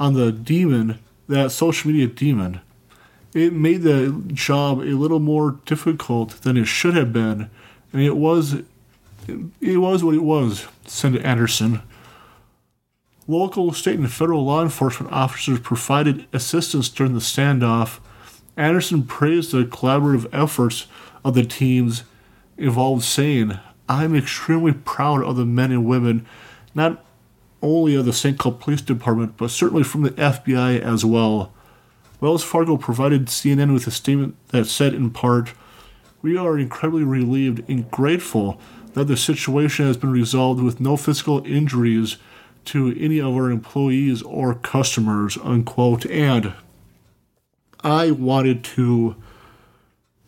on 0.00 0.14
the 0.14 0.32
demon, 0.32 0.98
that 1.28 1.52
social 1.52 1.90
media 1.90 2.08
demon. 2.08 2.60
It 3.32 3.52
made 3.52 3.82
the 3.82 4.24
job 4.32 4.80
a 4.80 4.96
little 4.96 5.20
more 5.20 5.60
difficult 5.66 6.40
than 6.42 6.56
it 6.56 6.64
should 6.64 6.96
have 6.96 7.12
been, 7.12 7.48
and 7.92 8.02
it 8.02 8.16
was 8.16 8.62
it 9.60 9.76
was 9.76 10.02
what 10.02 10.14
it 10.14 10.24
was, 10.24 10.66
said 10.86 11.16
Anderson. 11.18 11.82
Local, 13.28 13.72
state, 13.72 13.98
and 13.98 14.10
federal 14.10 14.44
law 14.44 14.62
enforcement 14.62 15.12
officers 15.12 15.60
provided 15.60 16.26
assistance 16.32 16.88
during 16.88 17.14
the 17.14 17.20
standoff. 17.20 18.00
Anderson 18.56 19.04
praised 19.04 19.52
the 19.52 19.62
collaborative 19.62 20.26
efforts 20.32 20.86
of 21.24 21.34
the 21.34 21.44
teams 21.44 22.02
involved, 22.56 23.04
saying, 23.04 23.60
I'm 23.88 24.16
extremely 24.16 24.72
proud 24.72 25.22
of 25.22 25.36
the 25.36 25.44
men 25.44 25.70
and 25.70 25.84
women, 25.84 26.26
not 26.74 27.04
only 27.62 27.94
of 27.94 28.04
the 28.04 28.12
St. 28.12 28.38
Cloud 28.38 28.60
Police 28.60 28.80
Department, 28.80 29.36
but 29.36 29.50
certainly 29.50 29.82
from 29.82 30.02
the 30.02 30.10
FBI 30.10 30.80
as 30.80 31.04
well. 31.04 31.52
Wells 32.20 32.44
Fargo 32.44 32.76
provided 32.76 33.26
CNN 33.26 33.72
with 33.72 33.86
a 33.86 33.90
statement 33.90 34.36
that 34.48 34.66
said, 34.66 34.94
in 34.94 35.10
part, 35.10 35.52
We 36.22 36.36
are 36.36 36.58
incredibly 36.58 37.04
relieved 37.04 37.68
and 37.68 37.90
grateful 37.90 38.60
that 38.94 39.04
the 39.04 39.16
situation 39.16 39.86
has 39.86 39.96
been 39.96 40.10
resolved 40.10 40.62
with 40.62 40.80
no 40.80 40.96
physical 40.96 41.44
injuries 41.46 42.18
to 42.66 42.94
any 42.98 43.18
of 43.18 43.34
our 43.34 43.50
employees 43.50 44.22
or 44.22 44.54
customers, 44.54 45.38
unquote. 45.42 46.04
And 46.06 46.52
I 47.82 48.10
wanted 48.10 48.64
to 48.64 49.16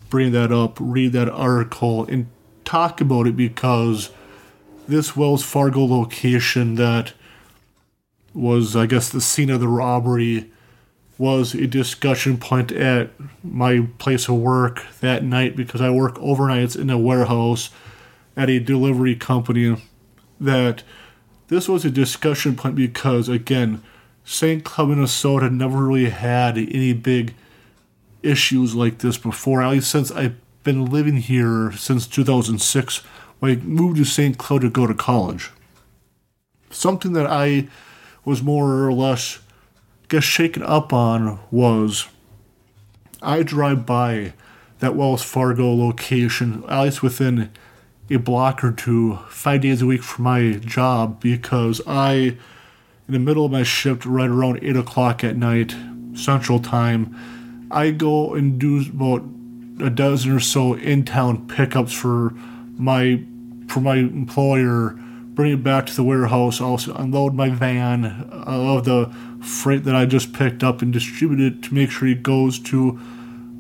bring 0.09 0.33
that 0.33 0.53
up, 0.53 0.79
read 0.81 1.13
that 1.13 1.29
article, 1.29 2.07
and 2.07 2.29
talk 2.65 3.01
about 3.01 3.27
it 3.27 3.37
because 3.37 4.11
this 4.89 5.17
Wells 5.17 5.45
Fargo 5.45 5.85
location 5.85 6.77
that 6.77 7.13
was, 8.35 8.77
I 8.77 8.87
guess, 8.87 9.09
the 9.09 9.21
scene 9.21 9.51
of 9.51 9.61
the 9.61 9.69
robbery 9.69 10.51
was 11.19 11.55
a 11.55 11.67
discussion 11.67 12.37
point 12.37 12.73
at 12.73 13.11
my 13.45 13.87
place 13.99 14.29
of 14.29 14.37
work 14.37 14.85
that 15.01 15.23
night 15.23 15.55
because 15.55 15.81
I 15.81 15.91
work 15.91 16.17
overnights 16.17 16.79
in 16.79 16.91
a 16.91 16.99
warehouse 16.99 17.71
at 18.37 18.49
a 18.51 18.59
delivery 18.59 19.15
company 19.15 19.77
that 20.41 20.83
this 21.49 21.69
was 21.69 21.85
a 21.85 21.91
discussion 21.91 22.57
point 22.57 22.75
because, 22.75 23.29
again, 23.29 23.83
St. 24.25 24.65
Cloud, 24.65 24.89
Minnesota 24.89 25.51
never 25.51 25.85
really 25.85 26.11
had 26.11 26.57
any 26.57 26.93
big 26.93 27.35
issues 28.23 28.75
like 28.75 28.99
this 28.99 29.19
before, 29.19 29.63
at 29.63 29.71
least 29.71 29.91
since 29.91 30.11
I've 30.11 30.37
been 30.65 30.87
living 30.87 31.17
here 31.17 31.73
since 31.73 32.07
2006 32.07 32.99
when 33.41 33.53
I 33.53 33.57
moved 33.57 33.97
to 33.99 34.05
St. 34.05 34.39
Cloud 34.39 34.63
to 34.63 34.71
go 34.71 34.87
to 34.87 34.95
college. 34.95 35.51
Something 36.71 37.13
that 37.13 37.27
I 37.27 37.69
was 38.25 38.43
more 38.43 38.87
or 38.87 38.93
less, 38.93 39.41
guess, 40.09 40.25
shaken 40.25 40.63
up 40.63 40.93
on 40.93 41.41
was 41.51 42.09
I 43.21 43.43
drive 43.43 43.87
by 43.87 44.33
that 44.81 44.97
Wells 44.97 45.23
Fargo 45.23 45.73
location, 45.75 46.65
at 46.69 46.83
least 46.83 47.03
within 47.03 47.51
a 48.11 48.17
block 48.17 48.65
or 48.65 48.73
two 48.73 49.17
five 49.29 49.61
days 49.61 49.81
a 49.81 49.87
week 49.87 50.03
for 50.03 50.23
my 50.23 50.55
job 50.55 51.21
because 51.21 51.81
I, 51.87 52.13
in 52.13 52.39
the 53.09 53.19
middle 53.19 53.45
of 53.45 53.53
my 53.53 53.63
shift, 53.63 54.05
right 54.05 54.29
around 54.29 54.59
8 54.63 54.77
o'clock 54.77 55.23
at 55.23 55.37
night, 55.37 55.75
Central 56.15 56.59
Time, 56.59 57.69
I 57.71 57.91
go 57.93 58.35
and 58.35 58.59
do 58.59 58.81
about 58.81 59.23
a 59.81 59.89
dozen 59.89 60.33
or 60.33 60.41
so 60.41 60.75
in 60.75 61.05
town 61.05 61.47
pickups 61.49 61.93
for 61.93 62.35
my 62.77 63.23
for 63.69 63.81
my 63.81 63.97
employer, 63.97 64.99
bring 65.35 65.53
it 65.53 65.63
back 65.63 65.87
to 65.87 65.97
the 65.97 66.05
warehouse, 66.05 66.61
also 66.61 66.95
unload 66.95 67.35
my 67.35 67.49
van. 67.51 68.05
Of 68.33 68.85
the 68.85 69.13
freight 69.41 69.85
that 69.85 69.97
I 69.97 70.07
just 70.07 70.33
picked 70.33 70.63
up 70.63 70.83
and 70.83 70.93
distribute 70.93 71.41
it 71.41 71.63
to 71.65 71.75
make 71.75 71.91
sure 71.91 72.09
it 72.09 72.23
goes 72.23 72.59
to 72.61 72.93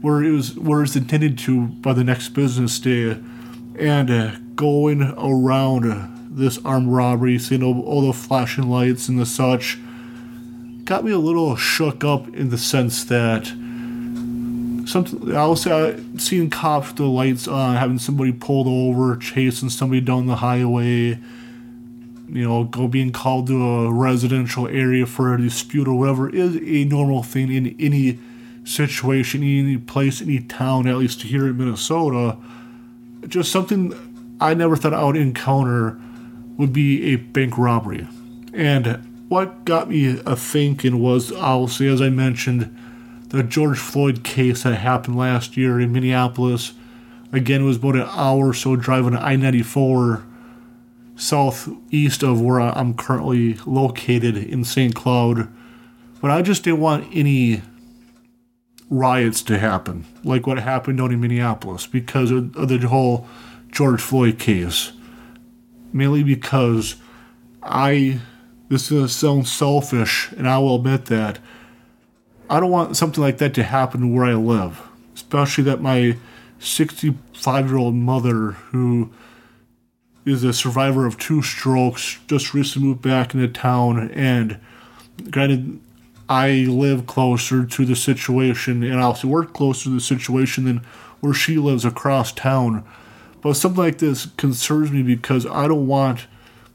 where 0.00 0.22
it 0.22 0.30
was 0.30 0.56
where 0.56 0.82
it's 0.82 0.96
intended 0.96 1.38
to 1.38 1.66
by 1.66 1.92
the 1.92 2.04
next 2.04 2.30
business 2.30 2.78
day. 2.78 3.18
And 3.78 4.10
uh, 4.10 4.36
going 4.54 5.02
around 5.16 5.90
uh, 5.90 6.08
this 6.30 6.58
armed 6.64 6.88
robbery, 6.88 7.38
seeing 7.38 7.62
all, 7.62 7.80
all 7.82 8.06
the 8.06 8.12
flashing 8.12 8.68
lights 8.68 9.08
and 9.08 9.18
the 9.18 9.26
such, 9.26 9.78
got 10.84 11.04
me 11.04 11.12
a 11.12 11.18
little 11.18 11.56
shook 11.56 12.04
up 12.04 12.28
in 12.34 12.50
the 12.50 12.58
sense 12.58 13.04
that 13.04 13.46
something 14.86 15.34
I 15.34 15.46
was 15.46 15.62
seeing 16.18 16.50
cops 16.50 16.88
with 16.88 16.96
the 16.96 17.04
lights 17.04 17.48
on, 17.48 17.76
having 17.76 17.98
somebody 17.98 18.32
pulled 18.32 18.66
over, 18.66 19.16
chasing 19.16 19.70
somebody 19.70 20.00
down 20.00 20.26
the 20.26 20.36
highway. 20.36 21.18
You 22.32 22.48
know, 22.48 22.64
go 22.64 22.88
being 22.88 23.12
called 23.12 23.46
to 23.48 23.62
a 23.62 23.92
residential 23.92 24.66
area 24.66 25.06
for 25.06 25.34
a 25.34 25.40
dispute 25.40 25.86
or 25.86 25.98
whatever 25.98 26.30
is 26.30 26.56
a 26.56 26.84
normal 26.84 27.22
thing 27.22 27.52
in 27.52 27.76
any 27.78 28.18
situation, 28.64 29.42
any 29.42 29.76
place, 29.76 30.22
any 30.22 30.40
town, 30.40 30.86
at 30.86 30.96
least 30.96 31.22
here 31.22 31.46
in 31.48 31.58
Minnesota 31.58 32.38
just 33.28 33.52
something 33.52 33.94
I 34.40 34.54
never 34.54 34.76
thought 34.76 34.94
I 34.94 35.04
would 35.04 35.16
encounter 35.16 36.00
would 36.56 36.72
be 36.72 37.12
a 37.12 37.16
bank 37.16 37.56
robbery. 37.56 38.06
And 38.52 39.26
what 39.28 39.64
got 39.64 39.88
me 39.88 40.20
a 40.26 40.36
thinking 40.36 41.00
was, 41.00 41.32
obviously, 41.32 41.88
as 41.88 42.02
I 42.02 42.10
mentioned, 42.10 42.76
the 43.28 43.42
George 43.42 43.78
Floyd 43.78 44.24
case 44.24 44.64
that 44.64 44.74
happened 44.74 45.16
last 45.16 45.56
year 45.56 45.80
in 45.80 45.92
Minneapolis. 45.92 46.74
Again, 47.32 47.62
it 47.62 47.64
was 47.64 47.78
about 47.78 47.94
an 47.94 48.08
hour 48.10 48.48
or 48.48 48.54
so 48.54 48.76
driving 48.76 49.16
I 49.16 49.36
94 49.36 50.24
southeast 51.16 52.22
of 52.22 52.40
where 52.40 52.60
I'm 52.60 52.94
currently 52.94 53.54
located 53.66 54.36
in 54.36 54.64
St. 54.64 54.94
Cloud. 54.94 55.48
But 56.20 56.30
I 56.30 56.42
just 56.42 56.64
didn't 56.64 56.80
want 56.80 57.08
any 57.12 57.62
riots 58.88 59.42
to 59.42 59.58
happen, 59.58 60.04
like 60.22 60.46
what 60.46 60.58
happened 60.58 60.98
down 60.98 61.12
in 61.12 61.20
Minneapolis, 61.20 61.86
because 61.86 62.30
of, 62.30 62.52
the 62.52 62.78
whole 62.88 63.26
George 63.70 64.00
Floyd 64.00 64.38
case. 64.38 64.92
Mainly 65.92 66.22
because 66.22 66.96
I, 67.62 68.20
this 68.68 68.90
is 68.90 69.12
sound 69.12 69.48
selfish, 69.48 70.30
and 70.32 70.48
I 70.48 70.58
will 70.58 70.76
admit 70.76 71.06
that. 71.06 71.38
I 72.48 72.60
don't 72.60 72.70
want 72.70 72.96
something 72.96 73.22
like 73.22 73.38
that 73.38 73.54
to 73.54 73.62
happen 73.62 74.14
where 74.14 74.26
I 74.26 74.34
live, 74.34 74.82
especially 75.14 75.64
that 75.64 75.80
my 75.80 76.18
65 76.58 77.68
year 77.68 77.78
old 77.78 77.94
mother, 77.94 78.52
who 78.52 79.10
is 80.24 80.44
a 80.44 80.52
survivor 80.52 81.06
of 81.06 81.18
two 81.18 81.42
strokes, 81.42 82.18
just 82.28 82.54
recently 82.54 82.88
moved 82.88 83.02
back 83.02 83.34
into 83.34 83.48
town, 83.48 84.10
and 84.10 84.58
granted, 85.30 85.80
I 86.28 86.64
live 86.68 87.06
closer 87.06 87.66
to 87.66 87.84
the 87.84 87.96
situation 87.96 88.82
and 88.82 88.98
I 88.98 89.02
also 89.02 89.28
work 89.28 89.52
closer 89.52 89.84
to 89.84 89.90
the 89.90 90.00
situation 90.00 90.64
than 90.64 90.78
where 91.20 91.34
she 91.34 91.56
lives 91.56 91.84
across 91.84 92.32
town. 92.32 92.84
But 93.42 93.54
something 93.54 93.82
like 93.82 93.98
this 93.98 94.26
concerns 94.36 94.90
me 94.92 95.02
because 95.02 95.44
I 95.46 95.68
don't 95.68 95.86
want 95.86 96.26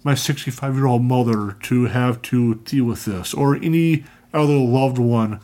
my 0.04 0.14
65 0.14 0.76
year 0.76 0.86
old 0.86 1.02
mother 1.02 1.58
to 1.64 1.86
have 1.86 2.22
to 2.24 2.56
deal 2.56 2.86
with 2.86 3.06
this 3.06 3.34
or 3.34 3.56
any 3.56 4.04
other 4.34 4.58
loved 4.58 5.00
one 5.00 5.40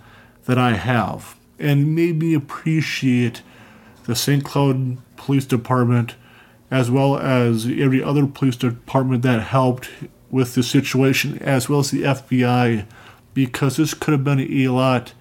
that 0.45 0.57
I 0.57 0.73
have. 0.73 1.35
And 1.57 1.95
made 1.95 2.19
me 2.19 2.33
appreciate 2.33 3.41
the 4.05 4.15
St. 4.15 4.43
Cloud 4.43 4.97
Police 5.15 5.45
Department 5.45 6.15
as 6.73 6.89
well 6.89 7.19
as 7.19 7.67
every 7.67 8.01
other 8.01 8.25
police 8.25 8.55
department 8.55 9.21
that 9.21 9.39
helped 9.43 9.91
with 10.31 10.55
the 10.55 10.63
situation, 10.63 11.37
as 11.37 11.69
well 11.69 11.81
as 11.81 11.91
the 11.91 12.01
FBI 12.01 12.87
because 13.35 13.77
this 13.77 13.93
could 13.93 14.11
have 14.11 14.23
been 14.23 14.39
a 14.39 14.67
lot 14.69 15.13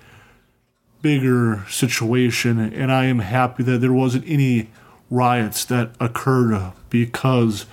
bigger 1.03 1.67
situation, 1.69 2.59
and 2.59 2.91
I 2.91 3.05
am 3.05 3.19
happy 3.19 3.63
that 3.65 3.83
there 3.83 3.93
wasn't 3.93 4.25
any 4.27 4.71
riots 5.11 5.67
that 5.67 5.91
occurred 6.01 6.73
because 6.89 7.67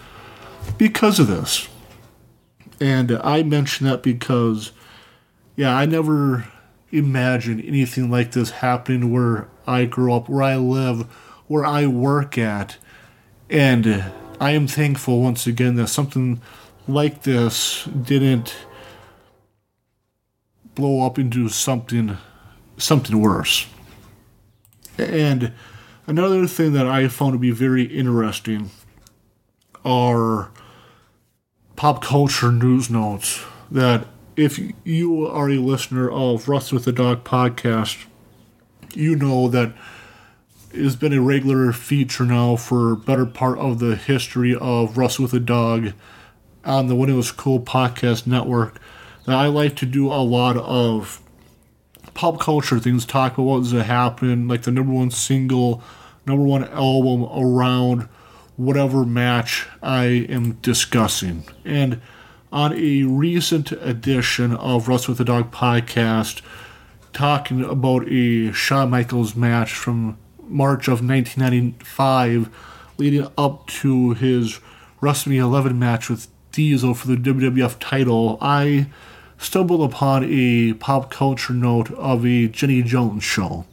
because 0.78 1.18
of 1.18 1.28
this. 1.28 1.70
And 2.82 3.14
I 3.24 3.44
mention 3.44 3.88
that 3.88 4.04
because 4.04 4.74
yeah, 5.56 5.74
I 5.74 5.86
never 5.86 6.50
imagined 6.92 7.64
anything 7.64 8.12
like 8.12 8.34
this 8.34 8.50
happening 8.50 9.10
where 9.10 9.48
I 9.66 9.86
grew 9.86 10.14
up, 10.14 10.28
where 10.28 10.44
I 10.44 10.58
live, 10.58 11.04
where 11.48 11.66
I 11.66 11.88
work 11.88 12.38
at. 12.38 12.76
And 13.50 13.88
uh, 13.88 14.10
I 14.40 14.52
am 14.52 14.68
thankful 14.68 15.22
once 15.22 15.48
again 15.48 15.76
that 15.76 15.88
something 15.88 16.42
like 16.88 17.24
this 17.24 17.86
didn't 17.86 18.56
blow 20.76 21.06
up 21.06 21.18
into 21.18 21.50
something 21.50 22.18
something 22.78 23.20
worse. 23.20 23.68
And 24.98 25.54
another 26.08 26.48
thing 26.48 26.74
that 26.74 26.88
I 26.88 27.08
found 27.08 27.34
to 27.34 27.40
be 27.40 27.52
very 27.52 27.84
interesting 27.84 28.70
are 29.84 30.52
pop 31.76 32.02
culture 32.04 32.52
news 32.52 32.90
notes 32.90 33.44
that 33.72 34.08
if 34.36 34.60
you 34.84 35.28
are 35.28 35.50
a 35.50 35.58
listener 35.58 36.10
of 36.10 36.48
Rust 36.48 36.72
with 36.72 36.86
the 36.86 36.92
Dog 36.92 37.24
podcast, 37.24 38.06
you 38.94 39.16
know 39.16 39.48
that 39.50 39.74
has 40.74 40.96
been 40.96 41.14
a 41.14 41.22
regular 41.22 41.72
feature 41.72 42.26
now 42.26 42.56
for 42.56 42.96
better 42.96 43.26
part 43.26 43.58
of 43.60 43.80
the 43.80 43.96
history 43.96 44.56
of 44.56 44.98
Russ 44.98 45.20
with 45.20 45.34
a 45.34 45.40
Dog 45.40 45.94
on 46.64 46.88
the 46.88 46.96
When 46.96 47.10
It 47.10 47.14
Was 47.14 47.32
Cool 47.32 47.60
podcast 47.60 48.28
network 48.28 48.80
that 49.26 49.36
I 49.36 49.48
like 49.48 49.76
to 49.78 49.86
do 49.86 50.08
a 50.08 50.22
lot 50.24 50.58
of 50.58 51.22
pop 52.14 52.40
culture 52.40 52.80
things, 52.80 53.06
talk 53.06 53.34
about 53.34 53.44
what's 53.44 53.72
happening, 53.72 54.48
like 54.48 54.64
the 54.64 54.72
number 54.72 54.94
one 54.94 55.12
single, 55.12 55.82
number 56.26 56.44
one 56.44 56.66
album 56.66 57.24
around 57.24 58.10
whatever 58.58 59.06
match 59.06 59.68
I 59.82 60.04
am 60.30 60.54
discussing. 60.62 61.46
And 61.64 62.02
on 62.52 62.74
a 62.74 63.04
recent 63.04 63.72
edition 63.72 64.56
of 64.56 64.88
Russ 64.88 65.08
with 65.08 65.18
the 65.18 65.26
Dog 65.26 65.52
podcast 65.52 66.42
talking 67.14 67.64
about 67.64 68.08
a 68.10 68.52
Shawn 68.52 68.90
Michaels 68.90 69.36
match 69.36 69.74
from 69.74 70.18
March 70.50 70.88
of 70.88 71.06
1995 71.08 72.50
leading 72.98 73.28
up 73.38 73.68
to 73.68 74.12
his 74.14 74.60
WrestleMania 75.02 75.42
11 75.42 75.80
match 75.80 76.10
with 76.10 76.28
Diesel 76.52 76.94
for 76.94 77.08
the 77.08 77.16
WWF 77.16 77.78
title. 77.80 78.38
I 78.42 78.88
stumbled 79.38 79.90
upon 79.90 80.26
a 80.28 80.74
pop 80.74 81.10
culture 81.10 81.54
note 81.54 81.92
of 81.92 82.26
a 82.26 82.48
Jenny 82.48 82.82
Jones 82.82 83.24
show. 83.24 83.66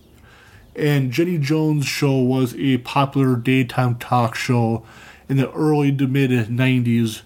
And 0.77 1.11
Jenny 1.11 1.39
Jones 1.39 1.87
show 1.87 2.19
was 2.19 2.55
a 2.55 2.79
popular 2.79 3.35
daytime 3.37 3.97
talk 3.97 4.35
show 4.35 4.85
in 5.29 5.39
the 5.39 5.51
early 5.53 5.91
to 5.97 6.07
mid 6.07 6.31
90s 6.31 7.23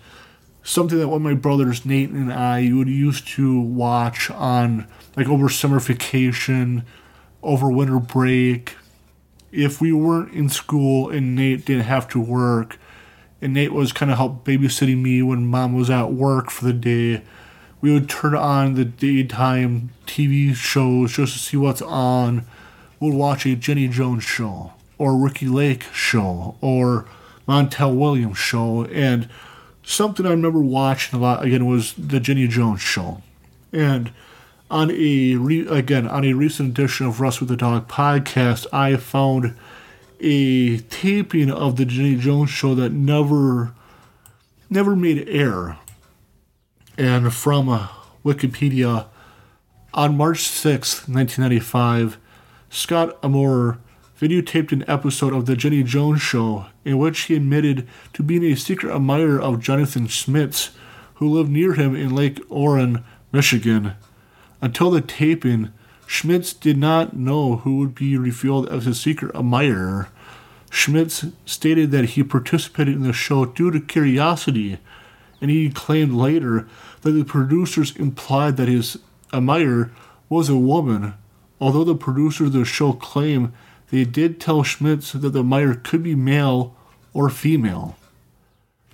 something 0.63 0.99
that 0.99 1.09
one 1.09 1.17
of 1.17 1.23
my 1.23 1.35
brothers, 1.35 1.85
Nathan, 1.85 2.17
and 2.17 2.33
I, 2.33 2.71
would 2.73 2.89
used 2.89 3.27
to 3.29 3.61
watch 3.61 4.31
on 4.31 4.87
like 5.17 5.29
over 5.29 5.49
summer 5.49 5.81
vacation, 5.81 6.85
over 7.43 7.71
winter 7.71 7.99
break. 7.99 8.77
If 9.53 9.81
we 9.81 9.93
weren't 9.93 10.33
in 10.33 10.49
school 10.49 11.11
and 11.11 11.35
Nate 11.35 11.65
didn't 11.65 11.85
have 11.85 12.09
to 12.11 12.21
work, 12.21 12.79
and 13.43 13.55
Nate 13.55 13.73
was 13.73 13.93
kind 13.93 14.11
of 14.11 14.19
help 14.19 14.45
babysitting 14.45 15.03
me 15.03 15.23
when 15.23 15.47
mom 15.47 15.75
was 15.75 15.91
at 15.91 16.13
work 16.13 16.51
for 16.51 16.65
the 16.65 16.73
day, 16.73 17.23
we 17.81 17.93
would 17.93 18.09
turn 18.09 18.35
on 18.35 18.75
the 18.75 18.85
daytime 18.85 19.91
TV 20.07 20.55
shows 20.55 21.13
just 21.13 21.33
to 21.33 21.39
see 21.39 21.57
what's 21.57 21.83
on. 21.83 22.47
We'd 23.01 23.15
watch 23.15 23.47
a 23.47 23.57
Jenny 23.57 23.89
Jones 23.89 24.25
show, 24.25 24.75
or 24.99 25.17
Ricki 25.17 25.49
Lake 25.49 25.85
show, 25.93 26.57
or 26.61 27.07
Montel 27.49 27.97
Williams 27.97 28.39
show, 28.39 28.85
and 28.85 29.29
something 29.83 30.27
I 30.27 30.31
remember 30.31 30.61
watching 30.61 31.19
a 31.19 31.23
lot 31.23 31.45
again 31.45 31.67
was 31.67 31.95
the 31.95 32.21
Jenny 32.21 32.47
Jones 32.47 32.83
show, 32.83 33.23
and 33.73 34.13
on 34.71 34.91
a 34.91 35.35
re, 35.37 35.67
again 35.67 36.07
on 36.07 36.25
a 36.25 36.33
recent 36.33 36.71
edition 36.71 37.07
of 37.07 37.21
Russ 37.21 37.41
with 37.41 37.49
the 37.49 37.57
Dog 37.57 37.89
podcast, 37.89 38.67
I 38.73 38.97
found 38.97 39.57
a 40.21 40.79
taping 40.79 41.51
of 41.51 41.77
the 41.77 41.85
Jenny 41.85 42.17
Jones 42.17 42.51
show 42.51 42.75
that 42.77 42.93
never 42.93 43.73
never 44.69 44.95
made 44.95 45.29
air, 45.29 45.79
and 46.97 47.33
from 47.35 47.69
uh, 47.69 47.89
Wikipedia, 48.25 49.07
on 49.93 50.17
March 50.17 50.43
sixth, 50.43 51.09
nineteen 51.09 51.43
ninety 51.43 51.59
five, 51.59 52.19
Scott 52.69 53.19
Amore 53.23 53.79
videotaped 54.21 54.71
an 54.71 54.85
episode 54.87 55.33
of 55.33 55.47
The 55.47 55.57
Jenny 55.57 55.83
Jones 55.83 56.21
Show 56.21 56.67
in 56.85 56.99
which 56.99 57.23
he 57.23 57.35
admitted 57.37 57.89
to 58.13 58.23
being 58.23 58.45
a 58.45 58.55
secret 58.55 58.95
admirer 58.95 59.41
of 59.41 59.61
Jonathan 59.61 60.07
Schmitz, 60.07 60.71
who 61.15 61.29
lived 61.29 61.51
near 61.51 61.73
him 61.73 61.97
in 61.97 62.15
Lake 62.15 62.39
Orion, 62.51 63.03
Michigan. 63.33 63.95
Until 64.63 64.91
the 64.91 65.01
taping, 65.01 65.73
Schmitz 66.07 66.53
did 66.53 66.77
not 66.77 67.17
know 67.17 67.57
who 67.59 67.79
would 67.79 67.95
be 67.95 68.17
revealed 68.17 68.69
as 68.69 68.85
his 68.85 69.01
secret 69.01 69.35
admirer. 69.35 70.09
Schmitz 70.71 71.25
stated 71.47 71.91
that 71.91 72.11
he 72.11 72.23
participated 72.23 72.95
in 72.95 73.03
the 73.03 73.13
show 73.13 73.45
due 73.45 73.71
to 73.71 73.81
curiosity, 73.81 74.79
and 75.41 75.51
he 75.51 75.71
claimed 75.71 76.13
later 76.13 76.69
that 77.03 77.13
the 77.13 77.25
producers 77.25 77.97
implied 77.97 78.57
that 78.57 78.69
his 78.69 78.99
admirer 79.33 79.91
was 80.29 80.49
a 80.49 80.57
woman, 80.57 81.15
although 81.61 81.85
the 81.85 81.95
producers 81.95 82.49
of 82.49 82.53
the 82.53 82.65
show 82.65 82.93
claim 82.93 83.53
they 83.91 84.05
did 84.05 84.41
tell 84.41 84.63
Schmitz 84.63 85.13
that 85.13 85.31
the 85.31 85.41
admirer 85.41 85.75
could 85.75 86.03
be 86.03 86.15
male 86.15 86.75
or 87.13 87.29
female. 87.31 87.97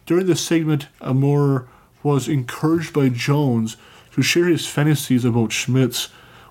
During 0.06 0.26
the 0.26 0.36
segment, 0.36 0.88
Amore 1.00 1.68
was 2.02 2.28
encouraged 2.28 2.92
by 2.92 3.08
Jones 3.08 3.76
to 4.16 4.22
share 4.22 4.46
his 4.46 4.66
fantasies 4.66 5.26
about 5.26 5.52
Schmitz, 5.52 6.06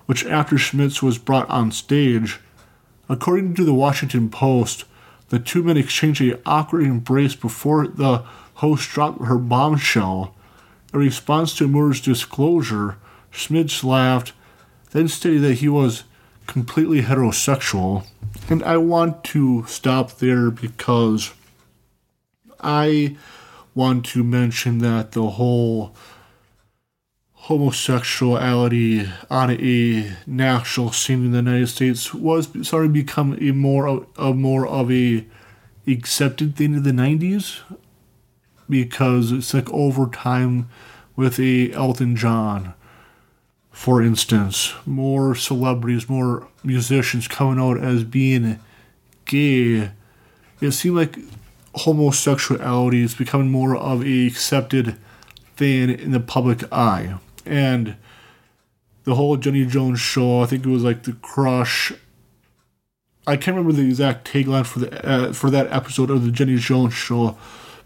which 0.06 0.24
after 0.24 0.56
Schmitz 0.56 1.02
was 1.02 1.18
brought 1.18 1.50
on 1.50 1.72
stage. 1.72 2.38
According 3.08 3.54
to 3.54 3.64
the 3.64 3.74
Washington 3.74 4.30
Post, 4.30 4.84
the 5.30 5.40
two 5.40 5.64
men 5.64 5.76
exchanged 5.76 6.20
an 6.20 6.40
awkward 6.46 6.84
embrace 6.84 7.34
before 7.34 7.88
the 7.88 8.18
host 8.54 8.88
dropped 8.90 9.24
her 9.24 9.36
bombshell. 9.36 10.32
In 10.94 11.00
response 11.00 11.56
to 11.56 11.66
Moore's 11.66 12.00
disclosure, 12.00 12.98
Schmitz 13.32 13.82
laughed, 13.82 14.32
then 14.92 15.08
stated 15.08 15.42
that 15.42 15.54
he 15.54 15.68
was 15.68 16.04
completely 16.46 17.02
heterosexual. 17.02 18.06
And 18.48 18.62
I 18.62 18.76
want 18.76 19.24
to 19.24 19.66
stop 19.66 20.18
there 20.18 20.52
because 20.52 21.34
I 22.60 23.16
want 23.74 24.06
to 24.06 24.22
mention 24.22 24.78
that 24.78 25.12
the 25.12 25.30
whole 25.30 25.96
homosexuality 27.46 29.08
on 29.30 29.50
a 29.50 30.16
national 30.26 30.92
scene 30.92 31.24
in 31.24 31.30
the 31.32 31.38
United 31.38 31.68
States 31.68 32.12
was 32.12 32.48
starting 32.66 32.92
to 32.92 33.00
become 33.00 33.38
a 33.40 33.52
more 33.52 33.86
of, 33.86 34.06
a 34.16 34.34
more 34.34 34.66
of 34.66 34.90
a 34.90 35.24
accepted 35.86 36.56
thing 36.56 36.74
in 36.74 36.82
the 36.82 36.90
90s 36.90 37.60
because 38.68 39.30
it's 39.30 39.54
like 39.54 39.70
over 39.70 40.06
time 40.06 40.68
with 41.14 41.38
a 41.38 41.72
Elton 41.72 42.16
John 42.16 42.74
for 43.76 44.00
instance, 44.00 44.72
more 44.86 45.34
celebrities, 45.34 46.08
more 46.08 46.48
musicians 46.64 47.28
coming 47.28 47.62
out 47.62 47.78
as 47.78 48.04
being 48.04 48.58
gay, 49.26 49.90
it 50.62 50.70
seemed 50.70 50.96
like 50.96 51.18
homosexuality 51.74 53.02
is 53.02 53.14
becoming 53.14 53.50
more 53.50 53.76
of 53.76 54.02
a 54.02 54.26
accepted 54.26 54.96
thing 55.56 55.90
in 55.90 56.12
the 56.12 56.20
public 56.20 56.64
eye. 56.72 57.18
And 57.46 57.96
the 59.04 59.14
whole 59.14 59.36
Jenny 59.36 59.64
Jones 59.64 60.00
show, 60.00 60.42
I 60.42 60.46
think 60.46 60.66
it 60.66 60.68
was 60.68 60.82
like 60.82 61.04
the 61.04 61.12
crush. 61.12 61.92
I 63.26 63.36
can't 63.36 63.56
remember 63.56 63.72
the 63.72 63.88
exact 63.88 64.30
tagline 64.30 64.66
for 64.66 64.80
the 64.80 65.08
uh, 65.08 65.32
for 65.32 65.50
that 65.50 65.72
episode 65.72 66.10
of 66.10 66.24
the 66.24 66.30
Jenny 66.30 66.56
Jones 66.56 66.94
show, 66.94 67.38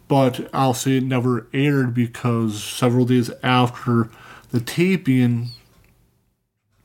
but 0.09 0.49
I'll 0.53 0.75
say 0.75 0.97
it 0.97 1.05
never 1.05 1.47
aired 1.53 1.95
because 1.95 2.63
several 2.63 3.05
days 3.05 3.31
after 3.43 4.11
the 4.51 4.61
taping, 4.61 5.49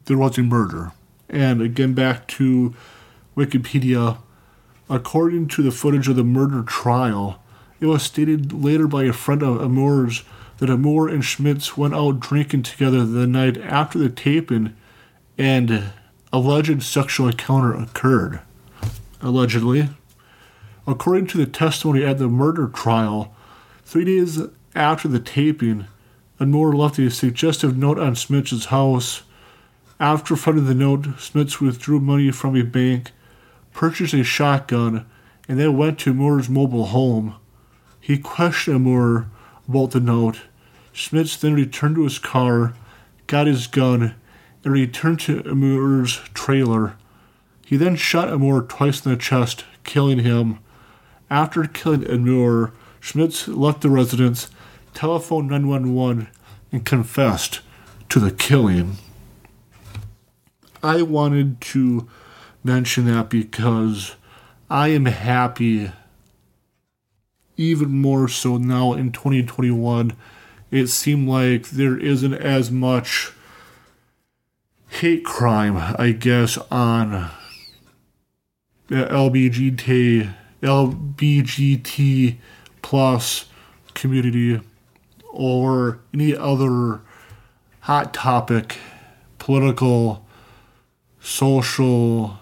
there 0.05 0.17
was 0.17 0.37
a 0.37 0.43
murder. 0.43 0.91
And 1.29 1.61
again, 1.61 1.93
back 1.93 2.27
to 2.29 2.75
Wikipedia, 3.35 4.17
according 4.89 5.47
to 5.49 5.63
the 5.63 5.71
footage 5.71 6.07
of 6.07 6.15
the 6.15 6.23
murder 6.23 6.61
trial, 6.63 7.41
it 7.79 7.87
was 7.87 8.03
stated 8.03 8.53
later 8.53 8.87
by 8.87 9.03
a 9.03 9.13
friend 9.13 9.43
of 9.43 9.61
Amore's 9.61 10.23
that 10.57 10.69
Amore 10.69 11.07
and 11.09 11.23
Schmitz 11.23 11.77
went 11.77 11.93
out 11.93 12.19
drinking 12.19 12.63
together 12.63 13.05
the 13.05 13.27
night 13.27 13.57
after 13.57 13.99
the 13.99 14.09
taping 14.09 14.75
and 15.37 15.91
alleged 16.31 16.83
sexual 16.83 17.27
encounter 17.27 17.73
occurred. 17.73 18.39
Allegedly. 19.21 19.89
According 20.87 21.27
to 21.27 21.37
the 21.37 21.45
testimony 21.45 22.03
at 22.03 22.19
the 22.19 22.27
murder 22.27 22.67
trial, 22.67 23.35
three 23.83 24.05
days 24.05 24.41
after 24.75 25.07
the 25.07 25.19
taping, 25.19 25.87
Amore 26.39 26.75
left 26.75 26.99
a 26.99 27.09
suggestive 27.09 27.77
note 27.77 27.97
on 27.97 28.15
Schmitz's 28.15 28.65
house 28.65 29.23
after 29.99 30.35
finding 30.35 30.65
the 30.65 30.75
note, 30.75 31.07
Schmitz 31.17 31.61
withdrew 31.61 32.01
money 32.01 32.29
from 32.31 32.55
a 32.55 32.63
bank, 32.63 33.11
purchased 33.71 34.13
a 34.13 34.23
shotgun, 34.23 35.05
and 35.47 35.59
then 35.59 35.77
went 35.77 35.99
to 35.99 36.13
Moore's 36.13 36.49
mobile 36.49 36.87
home. 36.87 37.35
He 38.01 38.17
questioned 38.17 38.83
Moore 38.83 39.27
about 39.67 39.91
the 39.91 39.99
note. 39.99 40.41
Schmitz 40.91 41.35
then 41.37 41.53
returned 41.53 41.95
to 41.95 42.03
his 42.03 42.19
car, 42.19 42.73
got 43.27 43.47
his 43.47 43.67
gun, 43.67 44.15
and 44.63 44.73
returned 44.73 45.19
to 45.21 45.43
Moore's 45.53 46.17
trailer. 46.33 46.95
He 47.65 47.77
then 47.77 47.95
shot 47.95 48.29
Amore 48.29 48.61
twice 48.61 49.05
in 49.05 49.11
the 49.11 49.17
chest, 49.17 49.65
killing 49.83 50.19
him. 50.19 50.59
After 51.29 51.65
killing 51.65 52.09
Amore, 52.09 52.73
Schmitz 52.99 53.47
left 53.47 53.81
the 53.81 53.89
residence, 53.89 54.49
telephoned 54.93 55.49
911, 55.49 56.27
and 56.71 56.85
confessed 56.85 57.61
to 58.09 58.19
the 58.19 58.31
killing. 58.31 58.97
I 60.81 61.01
wanted 61.01 61.59
to 61.61 62.07
mention 62.63 63.05
that 63.05 63.29
because 63.29 64.15
I 64.69 64.89
am 64.89 65.05
happy, 65.05 65.91
even 67.57 67.89
more 67.89 68.27
so 68.27 68.57
now 68.57 68.93
in 68.93 69.11
2021. 69.11 70.13
It 70.71 70.87
seemed 70.87 71.27
like 71.27 71.69
there 71.69 71.97
isn't 71.97 72.33
as 72.33 72.71
much 72.71 73.31
hate 74.89 75.23
crime, 75.23 75.77
I 75.99 76.11
guess, 76.11 76.57
on 76.71 77.29
the 78.87 79.05
LBGT, 79.05 80.33
LBGT 80.61 82.37
plus 82.81 83.45
community 83.93 84.61
or 85.31 85.99
any 86.13 86.35
other 86.35 87.01
hot 87.81 88.13
topic, 88.13 88.77
political 89.37 90.25
social 91.19 92.37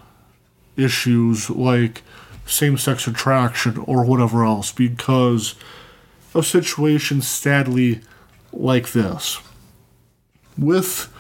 issues 0.76 1.50
like 1.50 2.02
same 2.46 2.78
sex 2.78 3.08
attraction 3.08 3.78
or 3.78 4.04
whatever 4.06 4.46
else 4.46 4.72
because 4.72 5.56
of 6.34 6.46
situations 6.46 7.28
sadly 7.28 8.02
like 8.52 8.92
this. 8.92 9.40
With 10.58 11.12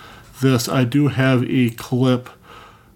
this, 0.42 0.68
I 0.68 0.84
do 0.84 1.08
have 1.08 1.44
a 1.50 1.70
clip 1.72 2.30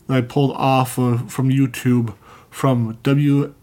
that 0.08 0.18
I 0.18 0.22
pulled 0.22 0.52
off 0.52 0.98
of, 0.98 1.32
from 1.32 1.50
YouTube 1.50 2.14
from 2.50 2.98
WXYZ 3.04 3.54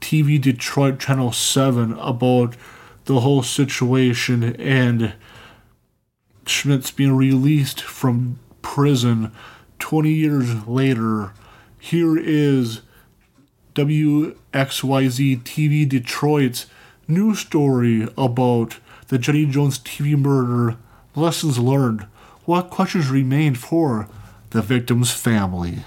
TV 0.00 0.40
Detroit 0.40 0.98
Channel 0.98 1.32
7 1.32 1.92
about 1.98 2.56
the 3.04 3.20
whole 3.20 3.42
situation 3.42 4.56
and 4.56 5.14
Schmitz 6.46 6.90
being 6.90 7.16
released 7.16 7.80
from 7.80 8.38
prison 8.62 9.30
20 9.78 10.10
years 10.10 10.66
later. 10.66 11.32
Here 11.84 12.16
is 12.16 12.80
WXYZ 13.74 15.42
TV 15.42 15.86
Detroit's 15.86 16.64
new 17.06 17.34
story 17.34 18.08
about 18.16 18.78
the 19.08 19.18
Jenny 19.18 19.44
Jones 19.44 19.80
TV 19.80 20.16
murder, 20.16 20.78
lessons 21.14 21.58
learned, 21.58 22.06
what 22.46 22.70
questions 22.70 23.10
remain 23.10 23.54
for 23.54 24.08
the 24.48 24.62
victim's 24.62 25.10
family. 25.12 25.80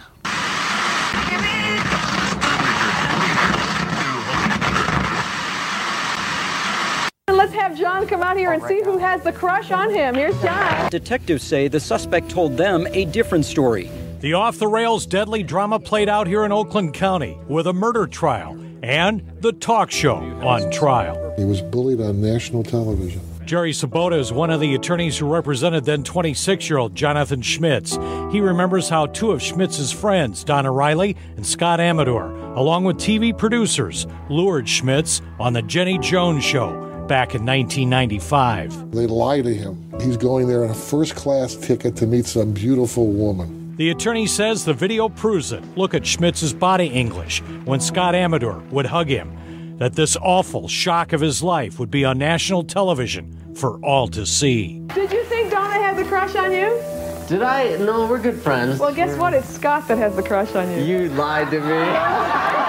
Let's 7.28 7.54
have 7.54 7.76
John 7.76 8.06
come 8.08 8.22
out 8.22 8.38
here 8.38 8.54
and 8.54 8.62
see 8.66 8.84
who 8.84 9.00
has 9.00 9.24
the 9.24 9.32
crush 9.32 9.72
on 9.72 9.90
him. 9.92 10.14
Here's 10.14 10.40
John. 10.44 10.92
Detectives 10.92 11.42
say 11.42 11.68
the 11.68 11.80
suspect 11.80 12.30
told 12.30 12.56
them 12.56 12.86
a 12.92 13.06
different 13.06 13.46
story. 13.46 13.90
The 14.20 14.34
off 14.34 14.58
the 14.58 14.68
rails 14.68 15.06
deadly 15.06 15.44
drama 15.44 15.80
played 15.80 16.10
out 16.10 16.26
here 16.26 16.44
in 16.44 16.52
Oakland 16.52 16.96
County 16.96 17.38
with 17.48 17.68
a 17.68 17.74
murder 17.74 18.08
trial 18.08 18.60
and 18.82 19.22
the 19.42 19.54
talk 19.54 19.92
show 19.92 20.16
on 20.16 20.72
trial. 20.72 21.36
He 21.38 21.46
was 21.46 21.62
bullied 21.62 22.02
on 22.02 22.20
national 22.20 22.64
television. 22.64 23.22
Jerry 23.46 23.74
Sabbota 23.74 24.18
is 24.20 24.34
one 24.34 24.50
of 24.50 24.60
the 24.60 24.74
attorneys 24.74 25.20
who 25.20 25.32
represented 25.32 25.86
then 25.86 26.04
26 26.04 26.68
year 26.68 26.80
old 26.80 26.96
Jonathan 26.96 27.44
Schmitz. 27.44 27.96
He 28.32 28.42
remembers 28.42 28.90
how 28.90 29.06
two 29.06 29.30
of 29.30 29.40
Schmitz's 29.40 29.92
friends, 29.92 30.44
Donna 30.44 30.72
Riley 30.72 31.16
and 31.36 31.46
Scott 31.46 31.80
Amedure, 31.80 32.58
along 32.58 32.86
with 32.86 32.98
TV 32.98 33.38
producers, 33.38 34.08
lured 34.30 34.68
Schmitz 34.68 35.22
on 35.40 35.54
The 35.54 35.62
Jenny 35.62 36.00
Jones 36.00 36.44
Show 36.44 36.72
back 37.08 37.36
in 37.36 37.46
1995. 37.46 38.92
They 38.92 39.06
lie 39.06 39.42
to 39.42 39.54
him. 39.54 39.94
He's 40.02 40.18
going 40.18 40.48
there 40.48 40.64
on 40.64 40.72
a 40.72 40.76
first 40.76 41.16
class 41.16 41.56
ticket 41.56 41.96
to 41.98 42.08
meet 42.08 42.26
some 42.26 42.52
beautiful 42.52 43.08
woman. 43.08 43.57
The 43.78 43.92
attorney 43.92 44.26
says 44.26 44.66
the 44.66 44.74
video 44.74 45.08
proves 45.08 45.52
it. 45.52 45.64
Look 45.78 45.94
at 45.94 46.02
Schmitz's 46.02 46.52
body 46.52 46.88
English 46.88 47.44
when 47.66 47.80
Scott 47.80 48.16
Amedure 48.16 48.68
would 48.72 48.88
hug 48.88 49.08
him. 49.08 49.78
That 49.78 49.94
this 49.94 50.18
awful 50.20 50.68
shock 50.68 51.14
of 51.14 51.22
his 51.22 51.44
life 51.44 51.78
would 51.78 51.92
be 51.92 52.04
on 52.04 52.18
national 52.18 52.64
television 52.64 53.54
for 53.54 53.80
all 53.86 54.08
to 54.08 54.26
see. 54.26 54.80
Did 54.96 55.12
you 55.12 55.24
think 55.26 55.52
Donna 55.52 55.76
had 55.76 55.96
the 55.96 56.06
crush 56.06 56.36
on 56.36 56.52
you? 56.52 56.82
Did 57.28 57.44
I? 57.44 57.78
No, 57.78 58.08
we're 58.08 58.20
good 58.20 58.42
friends. 58.42 58.80
Well, 58.80 58.96
guess 58.96 59.16
what? 59.16 59.36
It's 59.36 59.48
Scott 59.48 59.88
that 59.90 60.00
has 60.00 60.16
the 60.16 60.24
crush 60.24 60.56
on 60.56 60.72
you. 60.72 60.84
You 60.84 61.10
lied 61.10 61.52
to 61.52 61.60
me. 61.60 62.64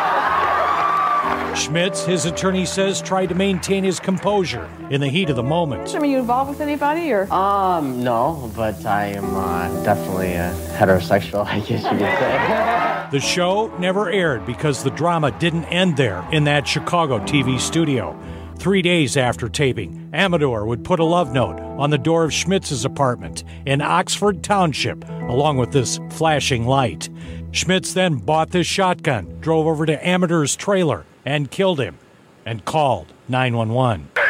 Schmitz, 1.58 2.04
his 2.04 2.24
attorney 2.24 2.64
says, 2.64 3.02
tried 3.02 3.26
to 3.26 3.34
maintain 3.34 3.82
his 3.82 3.98
composure 3.98 4.68
in 4.90 5.00
the 5.00 5.08
heat 5.08 5.28
of 5.28 5.36
the 5.36 5.42
moment. 5.42 5.92
Are 5.94 6.04
you 6.04 6.18
involved 6.18 6.50
with 6.50 6.60
anybody 6.60 7.12
or? 7.12 7.30
Um, 7.32 8.02
no, 8.04 8.50
but 8.54 8.86
I 8.86 9.06
am 9.06 9.34
uh, 9.34 9.82
definitely 9.82 10.34
a 10.34 10.54
heterosexual, 10.76 11.44
I 11.46 11.60
guess 11.60 11.82
you 11.82 11.90
could 11.90 12.00
say. 12.00 12.94
The 13.10 13.20
show 13.20 13.74
never 13.78 14.10
aired 14.10 14.44
because 14.44 14.84
the 14.84 14.90
drama 14.90 15.30
didn't 15.38 15.64
end 15.64 15.96
there 15.96 16.28
in 16.30 16.44
that 16.44 16.68
Chicago 16.68 17.20
TV 17.20 17.58
studio. 17.58 18.14
Three 18.58 18.82
days 18.82 19.16
after 19.16 19.48
taping, 19.48 20.10
Amedure 20.12 20.66
would 20.66 20.84
put 20.84 21.00
a 21.00 21.04
love 21.04 21.32
note 21.32 21.58
on 21.58 21.88
the 21.88 21.96
door 21.96 22.24
of 22.24 22.34
Schmitz's 22.34 22.84
apartment 22.84 23.44
in 23.64 23.80
Oxford 23.80 24.42
Township, 24.42 25.08
along 25.08 25.56
with 25.56 25.72
this 25.72 25.98
flashing 26.10 26.66
light. 26.66 27.08
Schmitz 27.52 27.94
then 27.94 28.16
bought 28.16 28.50
this 28.50 28.66
shotgun, 28.66 29.38
drove 29.40 29.66
over 29.66 29.86
to 29.86 29.96
Amedure's 29.96 30.54
trailer, 30.54 31.06
and 31.28 31.50
killed 31.50 31.78
him, 31.78 31.98
and 32.46 32.64
called 32.64 33.12
911. 33.28 34.08
Okay, 34.16 34.24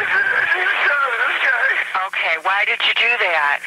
why 2.43 2.65
did 2.65 2.81
you 2.85 2.93
do 2.93 3.17
that? 3.23 3.61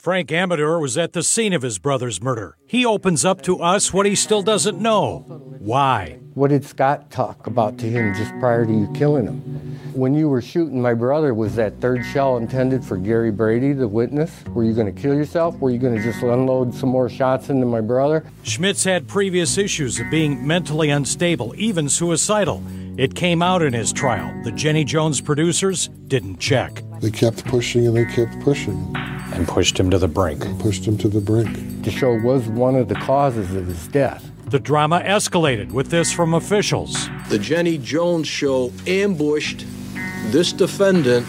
Frank 0.00 0.30
Amedure 0.30 0.80
was 0.80 0.96
at 0.96 1.12
the 1.12 1.22
scene 1.22 1.52
of 1.52 1.60
his 1.60 1.78
brother's 1.78 2.22
murder. 2.22 2.56
He 2.66 2.86
opens 2.86 3.22
up 3.22 3.42
to 3.42 3.60
us 3.60 3.92
what 3.92 4.06
he 4.06 4.14
still 4.14 4.40
doesn't 4.40 4.80
know. 4.80 5.26
Why? 5.58 6.18
What 6.32 6.48
did 6.48 6.64
Scott 6.64 7.10
talk 7.10 7.46
about 7.46 7.76
to 7.80 7.86
him 7.86 8.14
just 8.14 8.30
prior 8.40 8.64
to 8.64 8.72
you 8.72 8.90
killing 8.94 9.26
him? 9.26 9.78
When 9.92 10.14
you 10.14 10.30
were 10.30 10.40
shooting 10.40 10.80
my 10.80 10.94
brother, 10.94 11.34
was 11.34 11.54
that 11.56 11.82
third 11.82 12.02
shell 12.06 12.38
intended 12.38 12.82
for 12.82 12.96
Gary 12.96 13.30
Brady, 13.30 13.74
the 13.74 13.86
witness? 13.86 14.42
Were 14.54 14.64
you 14.64 14.72
going 14.72 14.86
to 14.86 15.02
kill 15.02 15.14
yourself? 15.14 15.58
Were 15.58 15.70
you 15.70 15.78
going 15.78 15.94
to 15.94 16.02
just 16.02 16.22
unload 16.22 16.74
some 16.74 16.88
more 16.88 17.10
shots 17.10 17.50
into 17.50 17.66
my 17.66 17.82
brother? 17.82 18.24
Schmitz 18.42 18.84
had 18.84 19.06
previous 19.06 19.58
issues 19.58 20.00
of 20.00 20.08
being 20.10 20.46
mentally 20.46 20.88
unstable, 20.88 21.52
even 21.58 21.90
suicidal. 21.90 22.62
It 23.00 23.14
came 23.14 23.40
out 23.40 23.62
in 23.62 23.72
his 23.72 23.94
trial. 23.94 24.30
The 24.44 24.52
Jenny 24.52 24.84
Jones 24.84 25.22
producers 25.22 25.88
didn't 26.08 26.38
check 26.38 26.82
They 27.00 27.10
kept 27.10 27.46
pushing 27.46 27.86
and 27.86 27.96
they 27.96 28.04
kept 28.04 28.38
pushing, 28.40 28.94
and 28.94 29.48
pushed 29.48 29.80
him 29.80 29.88
to 29.88 29.96
the 29.96 30.06
brink. 30.06 30.44
pushed 30.58 30.84
him 30.84 30.98
to 30.98 31.08
the 31.08 31.22
brink. 31.22 31.82
The 31.82 31.90
show 31.90 32.20
was 32.20 32.46
one 32.48 32.76
of 32.76 32.88
the 32.88 32.96
causes 32.96 33.54
of 33.54 33.68
his 33.68 33.88
death. 33.88 34.30
The 34.50 34.58
drama 34.58 35.00
escalated 35.00 35.72
with 35.72 35.88
this 35.88 36.12
from 36.12 36.34
officials. 36.34 37.08
The 37.30 37.38
Jenny 37.38 37.78
Jones 37.78 38.28
show 38.28 38.70
ambushed 38.86 39.64
this 40.26 40.52
defendant 40.52 41.26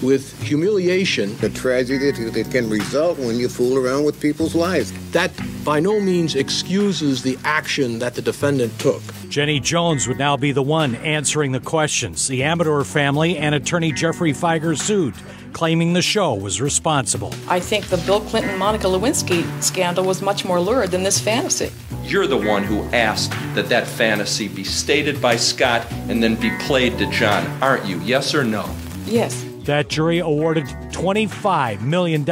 with 0.00 0.40
humiliation. 0.44 1.36
the 1.38 1.50
tragedy 1.50 2.12
that, 2.12 2.34
that 2.34 2.52
can 2.52 2.70
result 2.70 3.18
when 3.18 3.36
you 3.36 3.48
fool 3.48 3.78
around 3.78 4.04
with 4.04 4.20
people's 4.20 4.54
lives. 4.54 4.92
That 5.10 5.32
by 5.64 5.80
no 5.80 5.98
means 5.98 6.34
excuses 6.34 7.22
the 7.22 7.38
action 7.44 7.98
that 7.98 8.14
the 8.14 8.22
defendant 8.22 8.78
took. 8.78 9.02
Jenny 9.28 9.58
Jones 9.58 10.06
would 10.06 10.18
now 10.18 10.36
be 10.36 10.52
the 10.52 10.62
one 10.62 10.94
answering 10.96 11.52
the 11.52 11.60
questions. 11.60 12.28
The 12.28 12.42
Amedure 12.42 12.84
family 12.84 13.38
and 13.38 13.54
attorney 13.54 13.90
Geoffrey 13.90 14.32
Fieger 14.32 14.78
sued, 14.78 15.14
claiming 15.52 15.92
the 15.94 16.02
show 16.02 16.34
was 16.34 16.60
responsible. 16.60 17.32
I 17.48 17.60
think 17.60 17.86
the 17.86 17.96
Bill 17.98 18.20
Clinton 18.20 18.58
Monica 18.58 18.86
Lewinsky 18.86 19.44
scandal 19.62 20.04
was 20.04 20.20
much 20.20 20.44
more 20.44 20.60
lurid 20.60 20.90
than 20.90 21.02
this 21.02 21.18
fantasy. 21.18 21.72
You're 22.04 22.26
the 22.26 22.36
one 22.36 22.62
who 22.62 22.82
asked 22.92 23.30
that 23.54 23.70
that 23.70 23.86
fantasy 23.86 24.48
be 24.48 24.64
stated 24.64 25.22
by 25.22 25.36
Scott 25.36 25.86
and 26.08 26.22
then 26.22 26.34
be 26.34 26.50
played 26.60 26.98
to 26.98 27.10
John, 27.10 27.46
aren't 27.62 27.86
you? 27.86 27.98
Yes 28.00 28.34
or 28.34 28.44
no? 28.44 28.68
Yes. 29.06 29.44
That 29.64 29.88
jury 29.88 30.18
awarded 30.18 30.66
$25 30.92 31.80
million. 31.80 32.24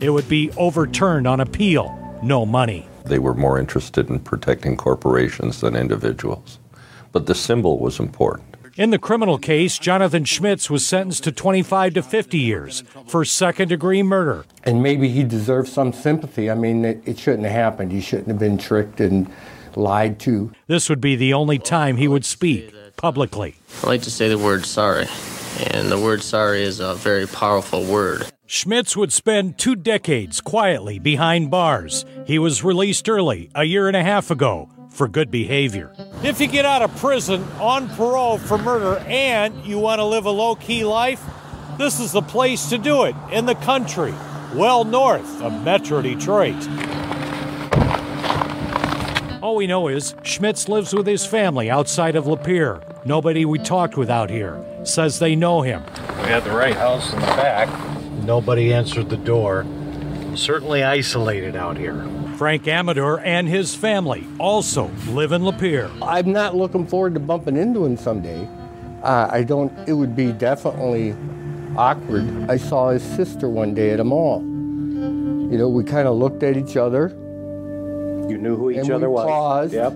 It 0.00 0.10
would 0.10 0.28
be 0.28 0.50
overturned 0.56 1.28
on 1.28 1.38
appeal. 1.40 1.96
No 2.22 2.44
money. 2.44 2.86
They 3.04 3.18
were 3.18 3.34
more 3.34 3.58
interested 3.58 4.10
in 4.10 4.20
protecting 4.20 4.76
corporations 4.76 5.60
than 5.60 5.74
individuals. 5.74 6.58
But 7.12 7.26
the 7.26 7.34
symbol 7.34 7.78
was 7.78 7.98
important. 7.98 8.56
In 8.76 8.90
the 8.90 8.98
criminal 8.98 9.36
case, 9.36 9.78
Jonathan 9.78 10.24
Schmitz 10.24 10.70
was 10.70 10.86
sentenced 10.86 11.24
to 11.24 11.32
25 11.32 11.94
to 11.94 12.02
50 12.02 12.38
years 12.38 12.84
for 13.06 13.24
second 13.24 13.68
degree 13.68 14.02
murder. 14.02 14.44
And 14.64 14.82
maybe 14.82 15.08
he 15.08 15.24
deserves 15.24 15.72
some 15.72 15.92
sympathy. 15.92 16.50
I 16.50 16.54
mean, 16.54 16.84
it, 16.84 17.02
it 17.04 17.18
shouldn't 17.18 17.44
have 17.44 17.52
happened. 17.52 17.90
He 17.90 18.00
shouldn't 18.00 18.28
have 18.28 18.38
been 18.38 18.58
tricked 18.58 19.00
and 19.00 19.30
lied 19.76 20.18
to. 20.20 20.52
This 20.66 20.88
would 20.88 21.00
be 21.00 21.16
the 21.16 21.34
only 21.34 21.58
time 21.58 21.96
he 21.96 22.08
would 22.08 22.24
speak 22.24 22.72
publicly. 22.96 23.56
I 23.82 23.86
like 23.86 24.02
to 24.02 24.10
say 24.10 24.28
the 24.28 24.38
word 24.38 24.66
sorry, 24.66 25.08
and 25.72 25.90
the 25.90 25.98
word 25.98 26.22
sorry 26.22 26.62
is 26.62 26.80
a 26.80 26.94
very 26.94 27.26
powerful 27.26 27.84
word. 27.84 28.26
Schmitz 28.52 28.96
would 28.96 29.12
spend 29.12 29.58
two 29.58 29.76
decades 29.76 30.40
quietly 30.40 30.98
behind 30.98 31.52
bars. 31.52 32.04
He 32.26 32.36
was 32.40 32.64
released 32.64 33.08
early, 33.08 33.48
a 33.54 33.62
year 33.62 33.86
and 33.86 33.96
a 33.96 34.02
half 34.02 34.32
ago, 34.32 34.68
for 34.88 35.06
good 35.06 35.30
behavior. 35.30 35.94
If 36.24 36.40
you 36.40 36.48
get 36.48 36.64
out 36.64 36.82
of 36.82 36.94
prison 36.96 37.44
on 37.60 37.88
parole 37.90 38.38
for 38.38 38.58
murder 38.58 38.98
and 39.06 39.64
you 39.64 39.78
want 39.78 40.00
to 40.00 40.04
live 40.04 40.26
a 40.26 40.32
low 40.32 40.56
key 40.56 40.84
life, 40.84 41.24
this 41.78 42.00
is 42.00 42.10
the 42.10 42.22
place 42.22 42.68
to 42.70 42.76
do 42.76 43.04
it 43.04 43.14
in 43.30 43.46
the 43.46 43.54
country, 43.54 44.12
well 44.52 44.82
north 44.82 45.40
of 45.42 45.62
Metro 45.62 46.02
Detroit. 46.02 46.56
All 49.40 49.54
we 49.54 49.68
know 49.68 49.86
is 49.86 50.16
Schmitz 50.24 50.68
lives 50.68 50.92
with 50.92 51.06
his 51.06 51.24
family 51.24 51.70
outside 51.70 52.16
of 52.16 52.24
Lapeer. 52.24 52.82
Nobody 53.06 53.44
we 53.44 53.60
talked 53.60 53.96
with 53.96 54.10
out 54.10 54.28
here 54.28 54.60
says 54.82 55.20
they 55.20 55.36
know 55.36 55.62
him. 55.62 55.84
We 56.22 56.26
had 56.26 56.42
the 56.42 56.50
right 56.50 56.74
house 56.74 57.12
in 57.12 57.20
the 57.20 57.26
back. 57.26 57.89
Nobody 58.30 58.72
answered 58.72 59.10
the 59.10 59.16
door. 59.16 59.66
Certainly 60.36 60.84
isolated 60.84 61.56
out 61.56 61.76
here. 61.76 62.06
Frank 62.36 62.62
Amedure 62.62 63.20
and 63.24 63.48
his 63.48 63.74
family 63.74 64.24
also 64.38 64.88
live 65.08 65.32
in 65.32 65.42
Lapeer. 65.42 65.90
I'm 66.00 66.30
not 66.30 66.54
looking 66.54 66.86
forward 66.86 67.14
to 67.14 67.20
bumping 67.20 67.56
into 67.56 67.84
him 67.84 67.96
someday. 67.96 68.48
Uh, 69.02 69.28
I 69.32 69.42
don't, 69.42 69.76
it 69.88 69.94
would 69.94 70.14
be 70.14 70.30
definitely 70.30 71.16
awkward. 71.76 72.48
I 72.48 72.56
saw 72.56 72.90
his 72.90 73.02
sister 73.02 73.48
one 73.48 73.74
day 73.74 73.90
at 73.90 73.98
a 73.98 74.04
mall. 74.04 74.42
You 74.42 75.58
know, 75.58 75.68
we 75.68 75.82
kind 75.82 76.06
of 76.06 76.14
looked 76.14 76.44
at 76.44 76.56
each 76.56 76.76
other. 76.76 77.08
You 77.08 78.38
knew 78.38 78.54
who 78.54 78.70
each 78.70 78.76
and 78.76 78.92
other 78.92 79.08
we 79.08 79.14
was. 79.14 79.26
paused, 79.26 79.72
Yep. 79.72 79.92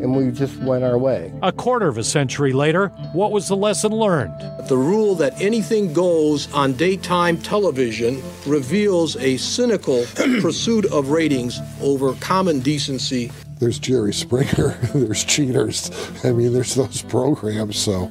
And 0.00 0.16
we 0.16 0.30
just 0.30 0.56
went 0.58 0.84
our 0.84 0.98
way. 0.98 1.32
A 1.42 1.52
quarter 1.52 1.88
of 1.88 1.98
a 1.98 2.04
century 2.04 2.52
later, 2.52 2.88
what 3.12 3.32
was 3.32 3.48
the 3.48 3.56
lesson 3.56 3.92
learned? 3.92 4.34
The 4.68 4.76
rule 4.76 5.14
that 5.16 5.40
anything 5.40 5.92
goes 5.92 6.52
on 6.52 6.72
daytime 6.74 7.38
television 7.38 8.22
reveals 8.46 9.16
a 9.16 9.36
cynical 9.36 10.04
pursuit 10.40 10.86
of 10.86 11.10
ratings 11.10 11.60
over 11.80 12.14
common 12.14 12.60
decency. 12.60 13.30
There's 13.58 13.78
Jerry 13.78 14.14
Springer, 14.14 14.68
there's 14.94 15.22
Cheaters. 15.24 15.90
I 16.24 16.32
mean, 16.32 16.52
there's 16.52 16.74
those 16.74 17.02
programs. 17.02 17.78
So 17.78 18.10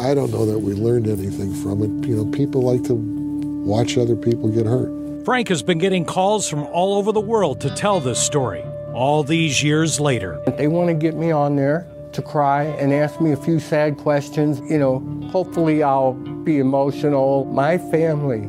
I 0.00 0.14
don't 0.14 0.30
know 0.30 0.46
that 0.46 0.58
we 0.58 0.72
learned 0.72 1.06
anything 1.06 1.54
from 1.54 1.82
it. 1.82 2.08
You 2.08 2.16
know, 2.16 2.30
people 2.30 2.62
like 2.62 2.84
to 2.84 2.94
watch 2.94 3.98
other 3.98 4.16
people 4.16 4.48
get 4.48 4.64
hurt. 4.64 4.90
Frank 5.26 5.48
has 5.48 5.62
been 5.62 5.78
getting 5.78 6.04
calls 6.04 6.48
from 6.48 6.62
all 6.66 6.96
over 6.96 7.10
the 7.10 7.20
world 7.20 7.60
to 7.62 7.70
tell 7.70 7.98
this 7.98 8.18
story, 8.24 8.62
all 8.96 9.22
these 9.22 9.62
years 9.62 10.00
later. 10.00 10.40
They 10.56 10.68
want 10.68 10.88
to 10.88 10.94
get 10.94 11.14
me 11.14 11.30
on 11.30 11.54
there 11.54 11.86
to 12.12 12.22
cry 12.22 12.64
and 12.64 12.94
ask 12.94 13.20
me 13.20 13.32
a 13.32 13.36
few 13.36 13.60
sad 13.60 13.98
questions. 13.98 14.58
You 14.70 14.78
know, 14.78 15.28
hopefully 15.30 15.82
I'll 15.82 16.14
be 16.14 16.58
emotional. 16.58 17.44
My 17.44 17.76
family 17.76 18.48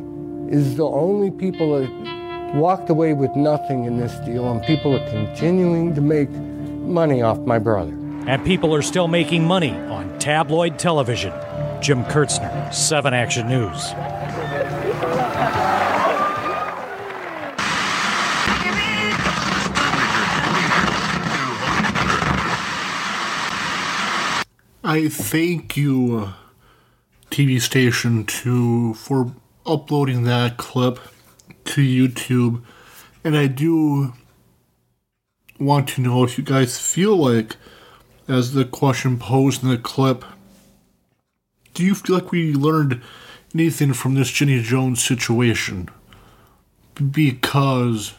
is 0.50 0.76
the 0.76 0.86
only 0.86 1.30
people 1.30 1.78
that 1.78 2.54
walked 2.54 2.88
away 2.88 3.12
with 3.12 3.36
nothing 3.36 3.84
in 3.84 3.98
this 3.98 4.18
deal, 4.20 4.50
and 4.50 4.62
people 4.62 4.96
are 4.96 5.10
continuing 5.10 5.94
to 5.94 6.00
make 6.00 6.30
money 6.30 7.20
off 7.20 7.38
my 7.40 7.58
brother. 7.58 7.92
And 8.26 8.42
people 8.42 8.74
are 8.74 8.80
still 8.80 9.06
making 9.06 9.44
money 9.44 9.72
on 9.72 10.18
tabloid 10.18 10.78
television. 10.78 11.32
Jim 11.82 12.04
Kurtzner, 12.04 12.72
7 12.72 13.12
Action 13.12 13.48
News. 13.48 13.92
I 24.88 25.10
thank 25.10 25.76
you, 25.76 26.16
uh, 26.16 26.32
TV 27.30 27.60
station, 27.60 28.24
to 28.24 28.94
for 28.94 29.34
uploading 29.66 30.22
that 30.22 30.56
clip 30.56 30.98
to 31.66 31.82
YouTube, 31.82 32.62
and 33.22 33.36
I 33.36 33.48
do 33.48 34.14
want 35.60 35.90
to 35.90 36.00
know 36.00 36.24
if 36.24 36.38
you 36.38 36.44
guys 36.44 36.80
feel 36.80 37.14
like, 37.14 37.56
as 38.26 38.54
the 38.54 38.64
question 38.64 39.18
posed 39.18 39.62
in 39.62 39.68
the 39.68 39.76
clip, 39.76 40.24
do 41.74 41.84
you 41.84 41.94
feel 41.94 42.16
like 42.16 42.32
we 42.32 42.54
learned 42.54 43.02
anything 43.52 43.92
from 43.92 44.14
this 44.14 44.30
Jenny 44.30 44.62
Jones 44.62 45.04
situation? 45.04 45.90
Because 46.94 48.14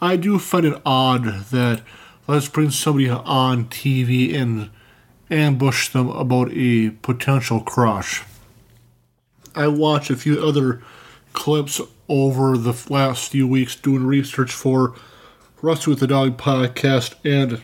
I 0.00 0.14
do 0.14 0.38
find 0.38 0.64
it 0.64 0.80
odd 0.86 1.24
that 1.50 1.82
let's 2.28 2.46
bring 2.46 2.70
somebody 2.70 3.10
on 3.10 3.64
TV 3.64 4.32
and 4.40 4.70
ambush 5.30 5.88
them 5.88 6.08
about 6.10 6.50
a 6.52 6.90
potential 6.90 7.60
crush. 7.60 8.22
I 9.54 9.68
watched 9.68 10.10
a 10.10 10.16
few 10.16 10.44
other 10.44 10.82
clips 11.32 11.80
over 12.08 12.56
the 12.56 12.74
last 12.88 13.30
few 13.30 13.46
weeks 13.46 13.76
doing 13.76 14.04
research 14.06 14.52
for 14.52 14.94
Rusty 15.60 15.90
with 15.90 16.00
the 16.00 16.06
Dog 16.06 16.36
podcast 16.36 17.14
and 17.24 17.62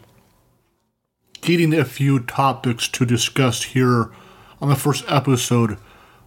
getting 1.41 1.75
a 1.75 1.85
few 1.85 2.21
topics 2.21 2.89
to 2.89 3.05
discuss 3.05 3.63
here 3.63 4.11
on 4.61 4.69
the 4.69 4.77
first 4.77 5.05
episode 5.09 5.79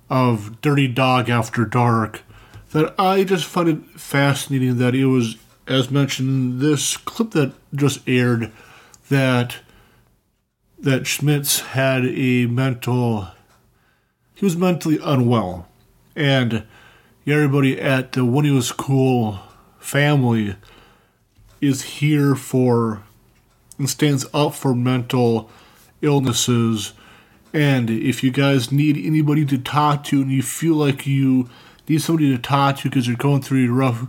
of 0.10 0.62
Dirty 0.62 0.88
Dog 0.88 1.30
After 1.30 1.66
Dark 1.66 2.24
that 2.72 2.94
I 3.00 3.24
just 3.24 3.46
find 3.46 3.70
it 3.70 4.00
fascinating 4.00 4.78
that 4.78 4.96
it 4.96 5.06
was, 5.06 5.38
as 5.68 5.92
mentioned, 5.92 6.60
this 6.60 6.98
clip 6.98 7.32
that 7.32 7.54
just 7.74 8.08
aired 8.08 8.52
that 9.10 9.58
that 10.82 11.08
Schmitz 11.08 11.60
had 11.60 12.06
a 12.06 12.48
mental 12.48 13.28
he 14.42 14.46
was 14.46 14.58
mentally 14.58 14.98
unwell. 15.04 15.68
And 16.16 16.66
everybody 17.28 17.80
at 17.80 18.14
the 18.14 18.26
When 18.26 18.44
It 18.44 18.52
Was 18.54 18.72
Cool 18.72 19.40
family 19.78 20.56
is 21.62 21.84
here 21.84 22.34
for 22.34 23.04
and 23.78 23.88
stands 23.88 24.26
up 24.34 24.56
for 24.56 24.74
mental 24.74 25.52
illnesses. 26.02 26.94
And 27.54 27.92
if 27.92 28.24
you 28.24 28.32
guys 28.32 28.72
need 28.72 28.98
anybody 28.98 29.46
to 29.46 29.60
talk 29.60 30.04
to 30.06 30.24
and 30.24 30.32
you 30.32 30.42
feel 30.42 30.74
like 30.74 31.06
you 31.06 31.48
need 31.88 32.02
somebody 32.02 32.36
to 32.36 32.42
talk 32.42 32.78
to 32.78 32.90
because 32.90 33.08
you're 33.08 33.18
going 33.18 33.44
through 33.44 33.70
a 33.70 33.72
rough 33.72 34.08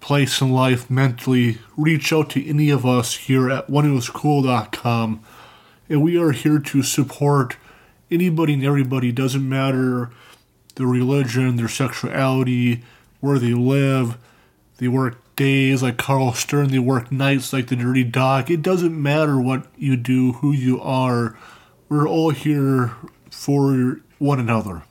place 0.00 0.40
in 0.40 0.50
life 0.50 0.88
mentally 0.88 1.58
reach 1.76 2.10
out 2.10 2.30
to 2.30 2.48
any 2.48 2.70
of 2.70 2.86
us 2.86 3.14
here 3.16 3.50
at 3.50 3.68
whenitwascool.com 3.68 5.22
and 5.90 6.02
we 6.02 6.16
are 6.16 6.30
here 6.30 6.60
to 6.60 6.82
support 6.82 7.56
anybody 8.10 8.54
and 8.54 8.64
everybody. 8.64 9.10
Doesn't 9.10 9.46
matter 9.46 10.10
their 10.76 10.86
religion, 10.86 11.56
their 11.56 11.68
sexuality, 11.68 12.84
where 13.18 13.40
they 13.40 13.52
live. 13.52 14.16
They 14.78 14.88
work 14.88 15.18
days 15.34 15.82
like 15.82 15.98
Carl 15.98 16.32
Stern. 16.32 16.68
They 16.68 16.78
work 16.78 17.10
nights 17.10 17.52
like 17.52 17.66
the 17.66 17.76
Dirty 17.76 18.04
Dog. 18.04 18.50
It 18.50 18.62
doesn't 18.62 19.02
matter 19.02 19.38
what 19.38 19.66
you 19.76 19.96
do, 19.96 20.34
who 20.34 20.52
you 20.52 20.80
are. 20.80 21.36
We're 21.88 22.08
all 22.08 22.30
here 22.30 22.92
for 23.28 24.00
one 24.18 24.38
another. 24.38 24.84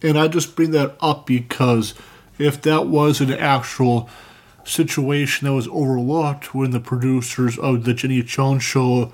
And 0.00 0.16
I 0.16 0.28
just 0.28 0.54
bring 0.54 0.70
that 0.70 0.96
up 1.00 1.26
because 1.26 1.92
if 2.38 2.62
that 2.62 2.86
was 2.86 3.20
an 3.20 3.32
actual 3.32 4.08
situation 4.64 5.46
that 5.46 5.54
was 5.54 5.68
overlooked 5.68 6.54
when 6.54 6.70
the 6.70 6.80
producers 6.80 7.58
of 7.58 7.84
the 7.84 7.94
Jenny 7.94 8.22
Jones 8.22 8.62
show 8.62 9.12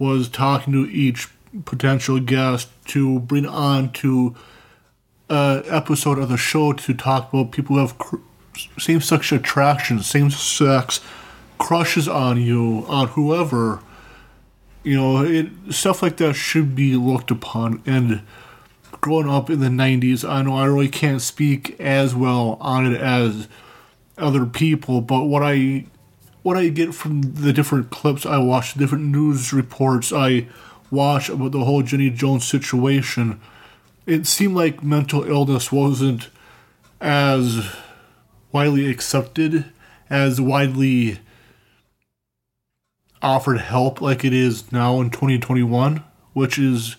was 0.00 0.28
talking 0.28 0.72
to 0.72 0.90
each 0.90 1.28
potential 1.64 2.18
guest 2.18 2.68
to 2.86 3.20
bring 3.20 3.46
on 3.46 3.92
to 3.92 4.34
an 5.28 5.62
episode 5.66 6.18
of 6.18 6.28
the 6.28 6.36
show 6.36 6.72
to 6.72 6.94
talk 6.94 7.32
about 7.32 7.52
people 7.52 7.76
who 7.76 7.82
have 7.82 7.98
cr- 7.98 8.16
same 8.78 9.00
sex 9.00 9.30
attraction, 9.30 10.02
same 10.02 10.30
sex 10.30 11.00
crushes 11.58 12.08
on 12.08 12.40
you, 12.40 12.84
on 12.88 13.08
whoever. 13.08 13.80
You 14.82 14.96
know, 14.96 15.22
it, 15.22 15.50
stuff 15.68 16.02
like 16.02 16.16
that 16.16 16.34
should 16.34 16.74
be 16.74 16.96
looked 16.96 17.30
upon. 17.30 17.82
And 17.84 18.22
growing 19.00 19.28
up 19.28 19.50
in 19.50 19.60
the 19.60 19.68
90s, 19.68 20.26
I 20.28 20.42
know 20.42 20.56
I 20.56 20.64
really 20.64 20.88
can't 20.88 21.20
speak 21.20 21.78
as 21.78 22.14
well 22.14 22.56
on 22.60 22.92
it 22.92 22.98
as 22.98 23.48
other 24.16 24.46
people, 24.46 25.02
but 25.02 25.24
what 25.24 25.42
I 25.42 25.84
what 26.42 26.56
I 26.56 26.68
get 26.68 26.94
from 26.94 27.22
the 27.22 27.52
different 27.52 27.90
clips 27.90 28.24
I 28.24 28.38
watch, 28.38 28.74
different 28.74 29.04
news 29.04 29.52
reports 29.52 30.12
I 30.12 30.48
watch 30.90 31.28
about 31.28 31.52
the 31.52 31.64
whole 31.64 31.82
Jenny 31.82 32.10
Jones 32.10 32.46
situation, 32.46 33.40
it 34.06 34.26
seemed 34.26 34.54
like 34.54 34.82
mental 34.82 35.24
illness 35.24 35.70
wasn't 35.70 36.28
as 37.00 37.70
widely 38.52 38.90
accepted, 38.90 39.66
as 40.08 40.40
widely 40.40 41.20
offered 43.22 43.60
help 43.60 44.00
like 44.00 44.24
it 44.24 44.32
is 44.32 44.72
now 44.72 45.00
in 45.00 45.10
2021, 45.10 46.02
which 46.32 46.58
is, 46.58 46.96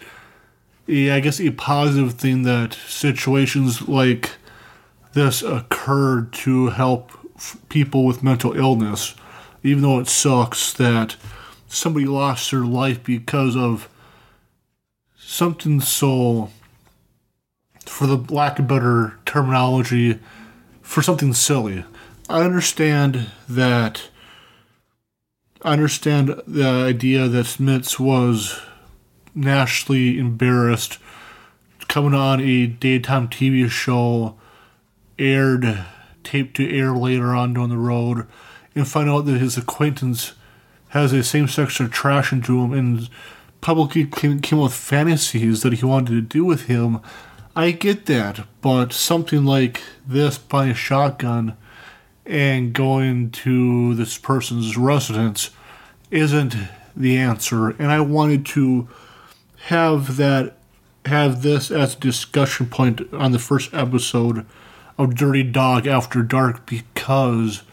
a, 0.87 1.11
I 1.11 1.19
guess, 1.19 1.41
a 1.41 1.49
positive 1.51 2.13
thing 2.13 2.43
that 2.43 2.73
situations 2.87 3.87
like 3.87 4.31
this 5.13 5.41
occurred 5.41 6.31
to 6.31 6.67
help 6.67 7.11
people 7.69 8.05
with 8.05 8.23
mental 8.23 8.55
illness 8.55 9.15
even 9.63 9.83
though 9.83 9.99
it 9.99 10.07
sucks 10.07 10.73
that 10.73 11.15
somebody 11.67 12.05
lost 12.05 12.51
their 12.51 12.65
life 12.65 13.03
because 13.03 13.55
of 13.55 13.87
something 15.17 15.79
so, 15.79 16.49
for 17.85 18.07
the 18.07 18.17
lack 18.33 18.59
of 18.59 18.67
better 18.67 19.17
terminology, 19.25 20.19
for 20.81 21.01
something 21.01 21.33
silly. 21.33 21.85
I 22.29 22.41
understand 22.41 23.31
that. 23.47 24.09
I 25.63 25.73
understand 25.73 26.41
the 26.47 26.65
idea 26.65 27.27
that 27.27 27.45
Schmitz 27.45 27.99
was 27.99 28.59
nationally 29.35 30.17
embarrassed 30.17 30.97
coming 31.87 32.13
on 32.13 32.41
a 32.41 32.67
daytime 32.67 33.27
TV 33.27 33.69
show, 33.69 34.35
aired, 35.19 35.85
taped 36.23 36.55
to 36.57 36.69
air 36.77 36.93
later 36.93 37.35
on 37.35 37.53
down 37.53 37.69
the 37.69 37.77
road 37.77 38.27
and 38.75 38.87
find 38.87 39.09
out 39.09 39.25
that 39.25 39.39
his 39.39 39.57
acquaintance 39.57 40.33
has 40.89 41.13
a 41.13 41.23
same 41.23 41.47
sex 41.47 41.79
attraction 41.79 42.41
to 42.41 42.61
him 42.61 42.73
and 42.73 43.09
publicly 43.61 44.05
came, 44.05 44.37
up 44.37 44.51
with 44.51 44.73
fantasies 44.73 45.61
that 45.61 45.73
he 45.73 45.85
wanted 45.85 46.11
to 46.11 46.21
do 46.21 46.43
with 46.43 46.63
him, 46.63 46.99
I 47.55 47.71
get 47.71 48.07
that. 48.07 48.45
But 48.61 48.91
something 48.93 49.45
like 49.45 49.81
this, 50.05 50.37
buying 50.37 50.71
a 50.71 50.75
shotgun 50.75 51.55
and 52.25 52.73
going 52.73 53.31
to 53.31 53.95
this 53.95 54.17
person's 54.17 54.77
residence, 54.77 55.51
isn't 56.09 56.55
the 56.95 57.17
answer. 57.17 57.69
And 57.69 57.91
I 57.91 58.01
wanted 58.01 58.45
to 58.47 58.89
have 59.67 60.17
that 60.17 60.57
have 61.05 61.41
this 61.41 61.71
as 61.71 61.95
a 61.95 61.99
discussion 61.99 62.67
point 62.67 63.01
on 63.13 63.31
the 63.31 63.39
first 63.39 63.73
episode 63.73 64.45
of 64.97 65.15
Dirty 65.15 65.43
Dog 65.43 65.87
After 65.87 66.21
Dark 66.21 66.65
because 66.65 67.63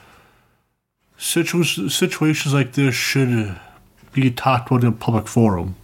situ- 1.19 1.89
situations 1.89 2.55
like 2.55 2.73
this 2.73 2.95
should 2.95 3.59
be 4.13 4.31
talked 4.31 4.71
about 4.71 4.83
in 4.83 4.89
a 4.89 4.93
public 4.93 5.29
forum. 5.29 5.77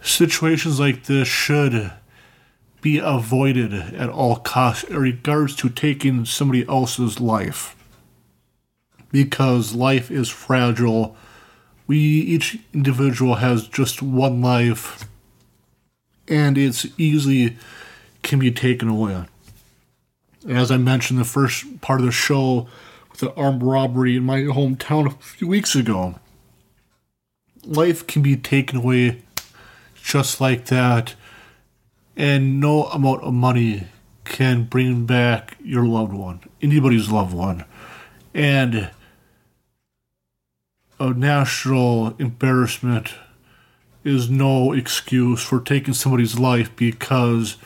Situations 0.00 0.80
like 0.80 1.04
this 1.04 1.28
should 1.28 1.92
be 2.80 2.98
avoided 2.98 3.74
at 3.74 4.08
all 4.08 4.36
costs 4.36 4.84
in 4.84 4.96
regards 4.96 5.54
to 5.56 5.68
taking 5.68 6.24
somebody 6.24 6.66
else's 6.68 7.20
life. 7.20 7.74
Because 9.10 9.74
life 9.74 10.10
is 10.10 10.28
fragile. 10.28 11.16
We 11.86 11.98
each 11.98 12.58
individual 12.72 13.36
has 13.36 13.66
just 13.66 14.00
one 14.00 14.40
life 14.40 15.08
and 16.28 16.56
it's 16.56 16.86
easily 16.98 17.56
can 18.22 18.38
be 18.38 18.50
taken 18.50 18.88
away. 18.88 19.24
As 20.48 20.70
I 20.70 20.76
mentioned 20.76 21.18
the 21.18 21.24
first 21.24 21.80
part 21.80 22.00
of 22.00 22.06
the 22.06 22.12
show 22.12 22.68
an 23.22 23.32
armed 23.36 23.62
robbery 23.62 24.16
in 24.16 24.24
my 24.24 24.40
hometown 24.40 25.06
a 25.06 25.10
few 25.10 25.48
weeks 25.48 25.74
ago. 25.74 26.18
Life 27.64 28.06
can 28.06 28.22
be 28.22 28.36
taken 28.36 28.78
away 28.78 29.22
just 30.02 30.40
like 30.40 30.66
that 30.66 31.14
and 32.16 32.58
no 32.58 32.84
amount 32.86 33.22
of 33.22 33.32
money 33.32 33.84
can 34.24 34.64
bring 34.64 35.06
back 35.06 35.56
your 35.62 35.86
loved 35.86 36.12
one, 36.12 36.40
anybody's 36.60 37.10
loved 37.10 37.32
one. 37.32 37.64
And 38.34 38.90
a 41.00 41.10
national 41.10 42.14
embarrassment 42.18 43.14
is 44.04 44.28
no 44.28 44.72
excuse 44.72 45.42
for 45.42 45.60
taking 45.60 45.94
somebody's 45.94 46.38
life 46.38 46.74
because 46.76 47.56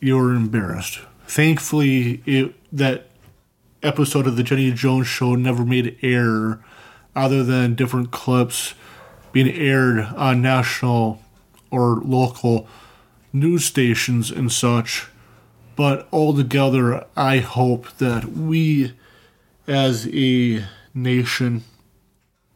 you're 0.00 0.34
embarrassed. 0.34 1.00
Thankfully, 1.26 2.22
it, 2.26 2.54
that 2.72 3.08
episode 3.82 4.26
of 4.26 4.36
the 4.36 4.42
Jenny 4.42 4.72
Jones 4.72 5.06
show 5.06 5.34
never 5.34 5.64
made 5.64 5.98
air 6.02 6.60
other 7.14 7.42
than 7.42 7.74
different 7.74 8.10
clips 8.10 8.74
being 9.32 9.48
aired 9.48 10.00
on 10.16 10.42
national 10.42 11.20
or 11.70 12.00
local 12.04 12.66
news 13.32 13.64
stations 13.64 14.30
and 14.30 14.52
such. 14.52 15.08
But 15.74 16.06
altogether, 16.12 17.06
I 17.16 17.38
hope 17.38 17.96
that 17.96 18.26
we 18.26 18.92
as 19.66 20.06
a 20.12 20.64
nation, 20.94 21.64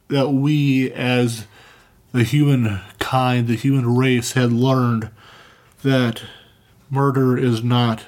that 0.09 0.31
we 0.31 0.93
as 0.93 1.47
the 2.13 2.25
human 2.25 2.81
kind, 2.99 3.47
the 3.49 3.57
human 3.57 3.97
race 3.97 4.33
had 4.33 4.53
learned 4.53 5.11
that 5.83 6.23
murder 6.91 7.37
is 7.37 7.63
not 7.63 8.05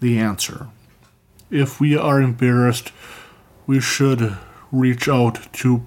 the 0.00 0.18
answer. 0.18 0.68
If 1.50 1.80
we 1.80 1.96
are 1.96 2.20
embarrassed, 2.20 2.92
we 3.66 3.80
should 3.80 4.36
reach 4.70 5.08
out 5.08 5.52
to 5.54 5.84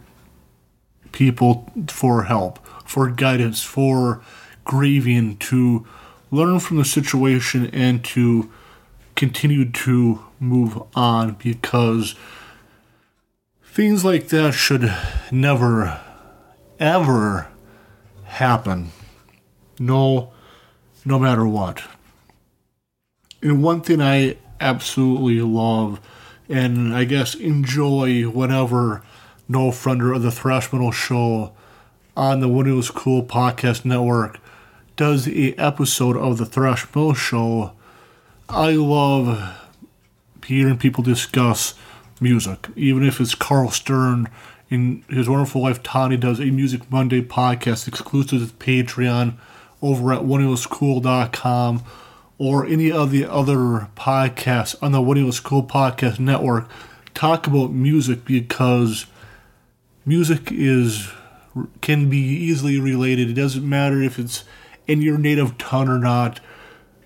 people 1.11 1.71
for 1.87 2.23
help, 2.23 2.59
for 2.85 3.09
guidance, 3.09 3.63
for 3.63 4.21
grieving, 4.65 5.37
to 5.37 5.85
learn 6.31 6.59
from 6.59 6.77
the 6.77 6.85
situation 6.85 7.67
and 7.67 8.03
to 8.03 8.51
continue 9.15 9.69
to 9.69 10.25
move 10.39 10.81
on 10.95 11.33
because 11.33 12.15
things 13.63 14.03
like 14.03 14.27
that 14.29 14.53
should 14.53 14.93
never, 15.31 16.01
ever 16.79 17.47
happen. 18.25 18.91
No, 19.79 20.33
no 21.05 21.19
matter 21.19 21.45
what. 21.45 21.83
And 23.41 23.63
one 23.63 23.81
thing 23.81 24.01
I 24.01 24.37
absolutely 24.63 25.41
love 25.41 25.99
and 26.49 26.93
I 26.93 27.03
guess 27.03 27.35
enjoy 27.35 28.23
whenever 28.23 29.03
No 29.47 29.69
Friender 29.69 30.15
of 30.15 30.21
the 30.21 30.31
Thrash 30.31 30.71
Metal 30.71 30.91
Show 30.91 31.53
on 32.15 32.39
the 32.39 32.47
When 32.47 32.67
It 32.67 32.73
Was 32.73 32.91
Cool 32.91 33.23
podcast 33.23 33.85
network 33.85 34.39
does 34.95 35.27
a 35.27 35.53
episode 35.55 36.15
of 36.15 36.37
the 36.37 36.45
Thrash 36.45 36.85
Metal 36.87 37.13
Show, 37.13 37.73
I 38.47 38.71
love 38.71 39.59
hearing 40.45 40.77
people 40.77 41.03
discuss 41.03 41.75
music, 42.21 42.67
even 42.75 43.03
if 43.03 43.19
it's 43.19 43.35
Carl 43.35 43.71
Stern 43.71 44.29
and 44.69 45.03
his 45.09 45.29
wonderful 45.29 45.61
wife 45.61 45.81
Tani 45.83 46.17
does 46.17 46.39
a 46.39 46.45
Music 46.45 46.89
Monday 46.91 47.21
podcast 47.21 47.87
exclusive 47.87 48.47
to 48.47 48.65
Patreon 48.65 49.35
over 49.81 50.13
at 50.13 50.21
whenitwascool.com 50.21 51.83
or 52.43 52.65
any 52.65 52.91
of 52.91 53.09
the 53.09 53.23
other 53.23 53.87
podcasts 53.95 54.75
on 54.83 54.91
the 54.91 55.01
When 55.01 55.17
It 55.17 55.23
Was 55.23 55.39
Cool 55.39 55.63
podcast 55.63 56.19
network 56.19 56.69
talk 57.13 57.47
about 57.47 57.71
music 57.71 58.25
because 58.25 59.05
music 60.05 60.51
is 60.51 61.09
can 61.79 62.09
be 62.09 62.17
easily 62.17 62.81
related. 62.81 63.29
It 63.29 63.35
doesn't 63.35 63.67
matter 63.67 64.01
if 64.01 64.19
it's 64.19 64.43
in 64.87 65.01
your 65.01 65.17
native 65.17 65.57
tongue 65.57 65.87
or 65.87 65.99
not, 65.99 66.41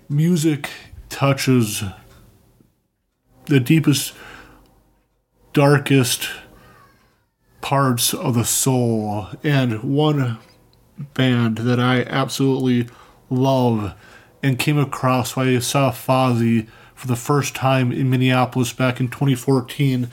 music 0.08 0.70
touches 1.08 1.84
the 3.44 3.60
deepest, 3.60 4.14
darkest 5.52 6.30
parts 7.60 8.12
of 8.12 8.34
the 8.34 8.44
soul. 8.44 9.28
And 9.44 9.84
one 9.84 10.38
band 11.14 11.58
that 11.58 11.78
I 11.78 12.02
absolutely 12.02 12.88
love 13.30 13.94
and 14.42 14.58
came 14.58 14.78
across 14.78 15.36
when 15.36 15.48
I 15.48 15.58
saw 15.58 15.90
Fozzy 15.90 16.68
for 16.94 17.06
the 17.06 17.16
first 17.16 17.54
time 17.54 17.92
in 17.92 18.10
Minneapolis 18.10 18.72
back 18.72 19.00
in 19.00 19.08
2014. 19.08 20.08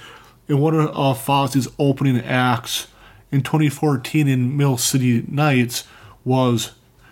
And 0.47 0.61
one 0.61 0.75
of 0.75 1.25
Fozzy's 1.25 1.67
opening 1.79 2.19
acts 2.19 2.87
in 3.31 3.41
2014 3.41 4.27
in 4.27 4.55
Mill 4.55 4.77
City 4.77 5.25
Nights 5.27 5.85
was 6.23 6.71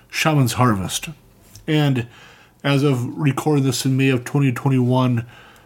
Shaman's 0.10 0.54
Harvest. 0.54 1.10
And 1.68 2.08
as 2.64 2.84
of 2.84 3.18
recording 3.18 3.64
this 3.64 3.86
in 3.86 3.98
May 3.98 4.10
of 4.10 4.26
2021, 4.26 5.26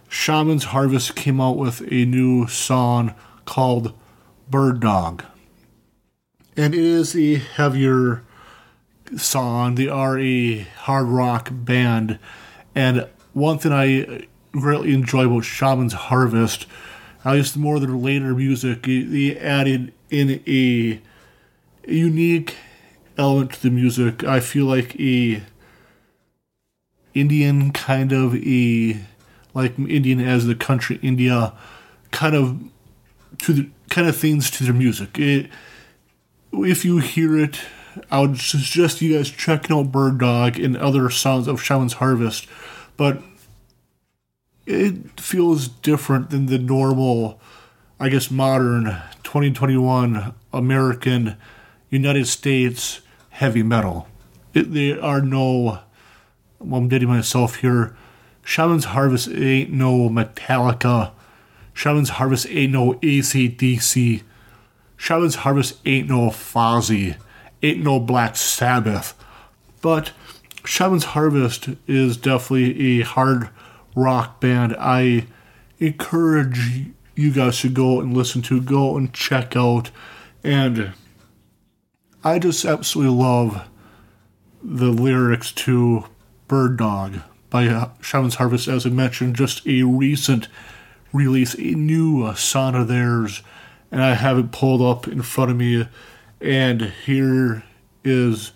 Shaman's 0.09 0.65
Harvest 0.65 1.15
came 1.15 1.41
out 1.41 1.57
with 1.57 1.81
a 1.91 2.05
new 2.05 2.47
song 2.47 3.13
called 3.45 3.93
Bird 4.49 4.79
Dog. 4.79 5.23
And 6.55 6.73
it 6.73 6.79
is 6.79 7.15
a 7.15 7.35
heavier 7.35 8.23
song. 9.17 9.75
the 9.75 9.89
RE 9.89 10.67
hard 10.77 11.07
rock 11.07 11.49
band. 11.51 12.19
And 12.75 13.07
one 13.33 13.59
thing 13.59 13.71
I 13.71 14.27
greatly 14.51 14.93
enjoy 14.93 15.25
about 15.25 15.43
Shaman's 15.43 15.93
Harvest, 15.93 16.65
at 17.23 17.33
least 17.33 17.57
more 17.57 17.79
their 17.79 17.89
later 17.89 18.33
music, 18.33 18.83
they 18.83 19.37
added 19.37 19.93
in 20.09 20.41
a 20.47 21.01
unique 21.87 22.55
element 23.17 23.53
to 23.53 23.61
the 23.63 23.69
music. 23.69 24.23
I 24.23 24.39
feel 24.39 24.65
like 24.65 24.99
a 24.99 25.41
Indian 27.13 27.71
kind 27.71 28.11
of 28.11 28.35
a 28.35 28.99
like 29.53 29.77
Indian 29.79 30.19
as 30.19 30.45
the 30.45 30.53
country 30.53 30.99
India 31.01 31.53
kind 32.11 32.35
of 32.35 32.59
to 33.39 33.53
the 33.53 33.69
kind 33.89 34.07
of 34.07 34.15
things 34.15 34.51
to 34.51 34.63
their 34.63 34.73
music. 34.73 35.17
It, 35.17 35.49
if 36.53 36.85
you 36.85 36.99
hear 36.99 37.37
it, 37.37 37.59
I 38.11 38.21
would 38.21 38.39
suggest 38.39 39.01
you 39.01 39.15
guys 39.17 39.29
checking 39.29 39.75
out 39.75 39.91
Bird 39.91 40.19
Dog 40.19 40.59
and 40.59 40.77
other 40.77 41.09
songs 41.09 41.47
of 41.47 41.61
Shaman's 41.61 41.93
Harvest, 41.93 42.47
but 42.95 43.21
it 44.65 45.19
feels 45.19 45.67
different 45.67 46.29
than 46.29 46.47
the 46.47 46.57
normal, 46.57 47.39
I 47.99 48.09
guess, 48.09 48.29
modern 48.29 48.85
2021 49.23 50.33
American 50.53 51.37
United 51.89 52.27
States 52.27 53.01
heavy 53.29 53.63
metal. 53.63 54.07
It, 54.53 54.73
there 54.73 55.03
are 55.03 55.21
no. 55.21 55.79
Well, 56.59 56.81
I'm 56.81 56.87
dating 56.89 57.09
myself 57.09 57.57
here. 57.57 57.95
Shaman's 58.43 58.85
Harvest 58.85 59.29
ain't 59.29 59.71
no 59.71 60.09
Metallica. 60.09 61.11
Shaman's 61.73 62.09
Harvest 62.09 62.47
ain't 62.49 62.71
no 62.71 62.93
ACDC. 62.95 64.23
Shaman's 64.95 65.35
Harvest 65.35 65.77
ain't 65.85 66.09
no 66.09 66.29
Fozzy. 66.29 67.15
Ain't 67.63 67.83
no 67.83 67.99
Black 67.99 68.35
Sabbath. 68.35 69.13
But 69.81 70.11
Shaman's 70.65 71.05
Harvest 71.05 71.69
is 71.87 72.17
definitely 72.17 72.99
a 72.99 73.05
hard 73.05 73.49
rock 73.95 74.39
band. 74.39 74.75
I 74.79 75.27
encourage 75.79 76.87
you 77.15 77.31
guys 77.31 77.59
to 77.61 77.69
go 77.69 77.99
and 77.99 78.15
listen 78.15 78.41
to, 78.43 78.61
go 78.61 78.97
and 78.97 79.13
check 79.13 79.55
out. 79.55 79.91
And 80.43 80.93
I 82.23 82.39
just 82.39 82.65
absolutely 82.65 83.15
love 83.15 83.67
the 84.63 84.91
lyrics 84.91 85.51
to 85.53 86.05
Bird 86.47 86.77
Dog 86.77 87.21
by 87.49 87.67
uh, 87.67 87.89
Shaman's 88.01 88.35
Harvest, 88.35 88.67
as 88.67 88.85
I 88.85 88.89
mentioned, 88.89 89.35
just 89.35 89.65
a 89.65 89.83
recent 89.83 90.47
release, 91.13 91.53
a 91.55 91.73
new 91.75 92.23
uh, 92.23 92.35
song 92.35 92.75
of 92.75 92.87
theirs, 92.87 93.41
and 93.91 94.03
I 94.03 94.15
have 94.15 94.37
it 94.37 94.51
pulled 94.51 94.81
up 94.81 95.07
in 95.07 95.21
front 95.21 95.51
of 95.51 95.57
me. 95.57 95.87
And 96.39 96.93
here 97.05 97.63
is 98.03 98.51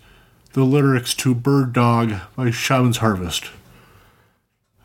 the 0.52 0.64
lyrics 0.64 1.14
to 1.14 1.34
Bird 1.34 1.72
Dog 1.72 2.14
by 2.36 2.50
Shaman's 2.50 2.98
Harvest. 2.98 3.50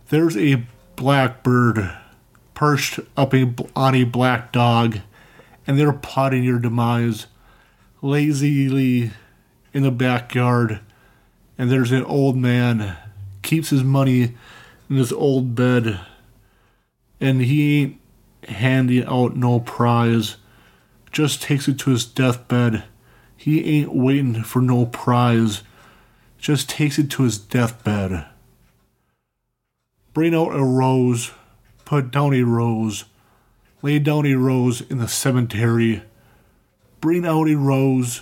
There's 0.09 0.37
a 0.37 0.63
blackbird 0.95 1.95
perched 2.53 2.99
up 3.15 3.33
a, 3.33 3.53
on 3.75 3.93
a 3.93 4.03
black 4.03 4.51
dog, 4.51 4.99
and 5.67 5.77
they're 5.77 5.93
plotting 5.93 6.43
your 6.43 6.57
demise 6.57 7.27
lazily 8.01 9.11
in 9.73 9.83
the 9.83 9.91
backyard, 9.91 10.79
and 11.57 11.69
there's 11.69 11.91
an 11.91 12.03
old 12.05 12.35
man 12.35 12.97
keeps 13.43 13.69
his 13.69 13.83
money 13.83 14.35
in 14.89 14.95
his 14.95 15.11
old 15.11 15.53
bed, 15.53 15.99
and 17.19 17.41
he 17.41 17.81
ain't 17.81 17.99
handing 18.49 19.05
out 19.05 19.35
no 19.35 19.59
prize, 19.59 20.37
just 21.17 21.41
takes 21.41 21.67
it 21.67 21.79
to 21.79 21.89
his 21.89 22.05
deathbed. 22.05 22.83
He 23.35 23.79
ain't 23.79 23.91
waiting 23.91 24.43
for 24.43 24.61
no 24.61 24.85
prize, 24.85 25.63
just 26.37 26.69
takes 26.69 26.99
it 26.99 27.09
to 27.09 27.23
his 27.23 27.39
deathbed. 27.39 28.27
Bring 30.13 30.35
out 30.35 30.55
a 30.55 30.63
rose, 30.63 31.31
put 31.85 32.11
down 32.11 32.35
a 32.35 32.43
rose, 32.43 33.05
lay 33.81 33.97
down 33.97 34.27
a 34.27 34.35
rose 34.35 34.81
in 34.81 34.99
the 34.99 35.07
cemetery. 35.07 36.03
Bring 37.01 37.25
out 37.25 37.49
a 37.49 37.55
rose, 37.55 38.21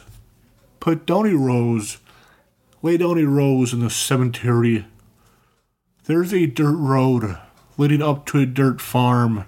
put 0.79 1.05
down 1.05 1.25
a 1.25 1.35
rose, 1.35 1.97
lay 2.81 2.95
down 2.95 3.17
a 3.17 3.25
rose 3.25 3.73
in 3.73 3.81
the 3.81 3.89
cemetery. 3.89 4.85
There's 6.05 6.33
a 6.33 6.45
dirt 6.45 6.77
road 6.77 7.37
leading 7.77 8.01
up 8.01 8.25
to 8.27 8.39
a 8.39 8.45
dirt 8.45 8.79
farm. 8.79 9.43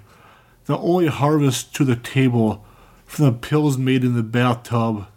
The 0.66 0.78
only 0.78 1.08
harvest 1.08 1.74
to 1.76 1.86
the 1.86 1.96
table 1.96 2.66
from 3.08 3.26
the 3.26 3.32
pills 3.32 3.78
made 3.78 4.04
in 4.04 4.16
the 4.16 4.22
bathtub. 4.22 5.08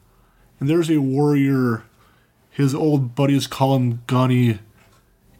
And 0.58 0.70
there's 0.70 0.90
a 0.90 0.98
warrior, 0.98 1.82
his 2.50 2.74
old 2.74 3.14
buddies 3.14 3.46
call 3.46 3.76
him 3.76 4.02
Gunny, 4.06 4.60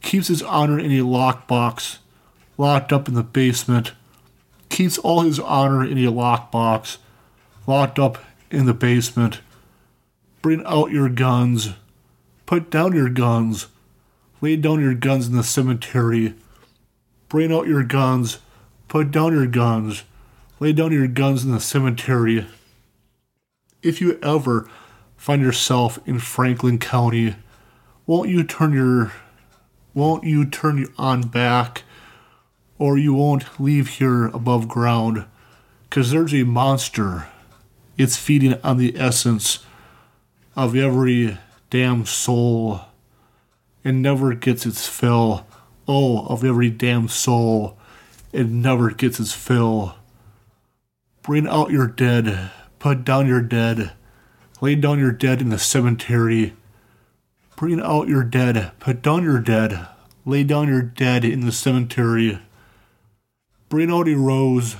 keeps 0.03 0.29
his 0.29 0.43
honor 0.43 0.79
in 0.79 0.91
a 0.91 1.05
lockbox, 1.05 1.99
locked 2.59 2.93
up 2.93 3.09
in 3.09 3.15
the 3.15 3.23
basement, 3.23 3.93
keeps 4.69 4.99
all 4.99 5.23
his 5.23 5.39
honor 5.39 5.85
in 5.85 5.97
a 5.99 6.13
lockbox, 6.13 6.99
locked 7.67 7.99
up 7.99 8.19
in 8.51 8.67
the 8.67 8.75
basement. 8.75 9.41
Bring 10.43 10.63
out 10.67 10.91
your 10.91 11.09
guns. 11.09 11.75
Put 12.47 12.71
down 12.71 12.95
your 12.95 13.11
guns. 13.11 13.69
Lay 14.41 14.57
down 14.57 14.81
your 14.81 14.95
guns 14.95 15.29
in 15.29 15.37
the 15.37 15.45
cemetery. 15.45 16.35
Bring 17.29 17.53
out 17.53 17.69
your 17.69 17.85
guns. 17.85 18.39
Put 18.89 19.11
down 19.11 19.35
your 19.35 19.47
guns. 19.47 20.03
Lay 20.63 20.75
down 20.75 20.93
your 20.93 21.09
guns 21.09 21.43
in 21.43 21.53
the 21.53 21.59
cemetery. 21.59 22.47
If 23.83 24.03
you 24.03 24.19
ever 24.23 24.69
find 25.17 25.41
yourself 25.41 25.99
in 26.07 26.19
Franklin 26.19 26.79
County, 26.79 27.37
won't 28.07 28.29
you 28.29 28.45
turn 28.45 28.75
your 28.75 29.11
won't 29.95 30.25
you 30.25 30.45
turn 30.45 30.87
on 30.99 31.23
back 31.23 31.85
or 32.79 32.99
you 32.99 33.15
won't 33.15 33.59
leave 33.59 33.89
here 33.89 34.27
above 34.27 34.69
ground 34.69 35.25
cuz 35.89 36.11
there's 36.11 36.35
a 36.35 36.45
monster. 36.45 37.27
It's 37.97 38.19
feeding 38.19 38.61
on 38.63 38.77
the 38.77 38.99
essence 38.99 39.61
of 40.55 40.77
every 40.77 41.39
damn 41.71 42.05
soul 42.05 42.83
and 43.83 44.03
never 44.03 44.35
gets 44.35 44.67
its 44.67 44.87
fill. 44.87 45.47
Oh, 45.89 46.27
of 46.27 46.45
every 46.45 46.69
damn 46.69 47.09
soul, 47.09 47.79
it 48.31 48.47
never 48.47 48.91
gets 48.91 49.19
its 49.19 49.33
fill. 49.33 49.95
Bring 51.23 51.47
out 51.47 51.71
your 51.71 51.87
dead, 51.87 52.51
put 52.79 53.05
down 53.05 53.27
your 53.27 53.43
dead, 53.43 53.93
lay 54.61 54.75
down 54.75 54.99
your 54.99 55.13
dead 55.13 55.41
in 55.43 55.51
the 55.51 55.59
cemetery. 55.59 56.55
Bring 57.57 57.81
out 57.81 58.09
your 58.09 58.25
dead, 58.25 58.73
put 58.81 59.03
down 59.03 59.23
your 59.23 59.39
dead, 59.39 59.87
lay 60.25 60.45
down 60.45 60.69
your 60.69 60.81
dead 60.81 61.25
in 61.25 61.41
the 61.41 61.53
cemetery. 61.53 62.41
Bring 63.69 63.91
out 63.91 64.07
your 64.07 64.19
rose, 64.19 64.77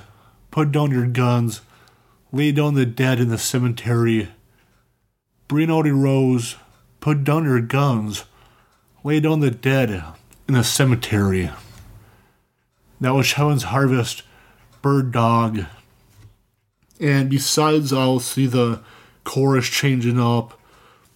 put 0.49 0.71
down 0.71 0.89
your 0.89 1.05
guns, 1.05 1.61
lay 2.31 2.51
down 2.51 2.73
the 2.73 2.87
dead 2.87 3.19
in 3.19 3.29
the 3.29 3.37
cemetery. 3.37 4.29
Bring 5.47 5.69
out 5.69 5.85
your 5.85 5.95
rose, 5.95 6.55
put 6.99 7.23
down 7.23 7.43
your 7.43 7.61
guns, 7.61 8.25
lay 9.03 9.19
down 9.19 9.41
the 9.41 9.51
dead 9.51 10.03
in 10.47 10.55
the 10.55 10.63
cemetery. 10.63 11.51
That 12.99 13.13
was 13.13 13.33
Heaven's 13.33 13.63
Harvest, 13.63 14.23
Bird 14.81 15.11
Dog. 15.11 15.65
And 17.01 17.29
besides, 17.29 17.91
I'll 17.91 18.19
see 18.19 18.45
the 18.45 18.81
chorus 19.23 19.67
changing 19.67 20.19
up. 20.19 20.59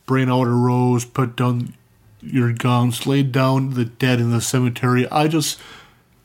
Bring 0.07 0.29
out 0.29 0.47
a 0.47 0.51
rose, 0.51 1.05
put 1.05 1.36
down 1.36 1.75
your 2.21 2.51
guns, 2.53 3.05
lay 3.05 3.23
down 3.23 3.75
the 3.75 3.86
dead 3.86 4.19
in 4.19 4.31
the 4.31 4.41
cemetery. 4.41 5.07
I 5.09 5.27
just 5.27 5.59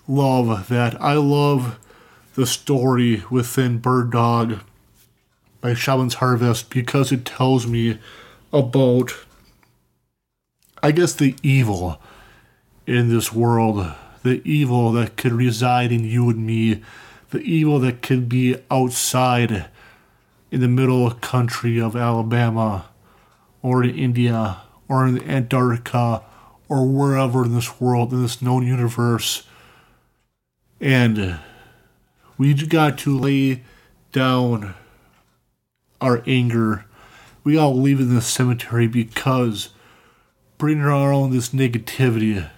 love 0.09 0.69
that. 0.69 1.01
I 1.01 1.15
love 1.15 1.79
the 2.35 2.47
story 2.47 3.23
within 3.31 3.79
Bird 3.79 4.11
Dog 4.11 4.61
by 5.61 5.75
Shaman's 5.75 6.15
Harvest 6.15 6.71
because 6.71 7.13
it 7.13 7.25
tells 7.25 7.67
me 7.67 7.99
about, 8.53 9.13
I 10.83 10.93
guess, 10.93 11.13
the 11.13 11.37
evil 11.43 12.01
in 12.87 13.09
this 13.09 13.33
world, 13.33 13.93
the 14.23 14.41
evil 14.45 14.93
that 14.93 15.17
could 15.17 15.33
reside 15.33 15.93
in 15.93 16.05
you 16.05 16.31
and 16.31 16.47
me, 16.47 16.83
the 17.31 17.41
evil 17.41 17.79
that 17.81 18.03
could 18.03 18.29
be 18.29 18.57
outside 18.71 19.67
in 20.51 20.61
the 20.61 20.69
middle 20.69 21.11
country 21.11 21.81
of 21.81 21.95
Alabama 21.95 22.87
or 23.63 23.85
in 23.85 23.97
India 23.97 24.63
or 24.89 25.07
in 25.07 25.23
Antarctica 25.23 26.23
or 26.69 26.87
wherever 26.87 27.45
in 27.45 27.55
this 27.55 27.81
world, 27.81 28.13
in 28.13 28.23
this 28.23 28.43
known 28.43 28.67
universe. 28.67 29.45
And 30.81 31.39
we 32.37 32.55
got 32.55 32.99
to 32.99 33.17
lay 33.17 33.63
down 34.13 34.75
our 36.01 36.23
anger. 36.27 36.87
We 37.45 37.57
all 37.57 37.77
leave 37.79 38.01
in 38.01 38.15
the 38.15 38.23
cemetery 38.23 38.87
because 38.87 39.71
bringing 40.59 40.85
our 40.85 41.13
own 41.13 41.31
this 41.31 41.51
negativity 41.51 42.49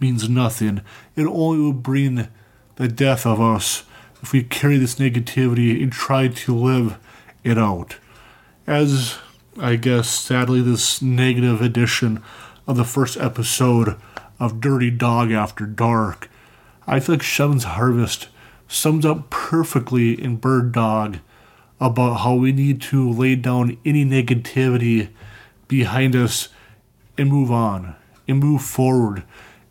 means 0.00 0.28
nothing. 0.28 0.80
It 1.14 1.26
only 1.26 1.58
will 1.58 1.72
bring 1.72 2.28
the 2.76 2.88
death 2.88 3.26
of 3.26 3.40
us 3.40 3.84
if 4.22 4.32
we 4.32 4.42
carry 4.42 4.76
this 4.76 4.96
negativity 4.96 5.82
and 5.82 5.92
try 5.92 6.28
to 6.28 6.54
live 6.54 6.98
it 7.44 7.58
out. 7.58 7.96
As 8.66 9.18
I 9.58 9.76
guess 9.76 10.08
sadly 10.08 10.60
this 10.60 11.00
negative 11.00 11.60
edition 11.60 12.22
of 12.66 12.76
the 12.76 12.84
first 12.84 13.16
episode 13.16 13.96
of 14.38 14.60
Dirty 14.60 14.90
Dog 14.90 15.32
After 15.32 15.66
Dark, 15.66 16.28
I 16.86 17.00
feel 17.00 17.16
like 17.16 17.22
Shaman's 17.22 17.64
Harvest 17.64 18.28
sums 18.68 19.04
up 19.04 19.30
perfectly 19.30 20.20
in 20.20 20.36
Bird 20.36 20.72
Dog 20.72 21.18
about 21.80 22.20
how 22.20 22.34
we 22.34 22.52
need 22.52 22.82
to 22.82 23.10
lay 23.10 23.34
down 23.34 23.78
any 23.84 24.04
negativity 24.04 25.08
behind 25.68 26.14
us 26.14 26.48
and 27.16 27.28
move 27.28 27.50
on 27.50 27.94
and 28.26 28.38
move 28.38 28.62
forward 28.62 29.24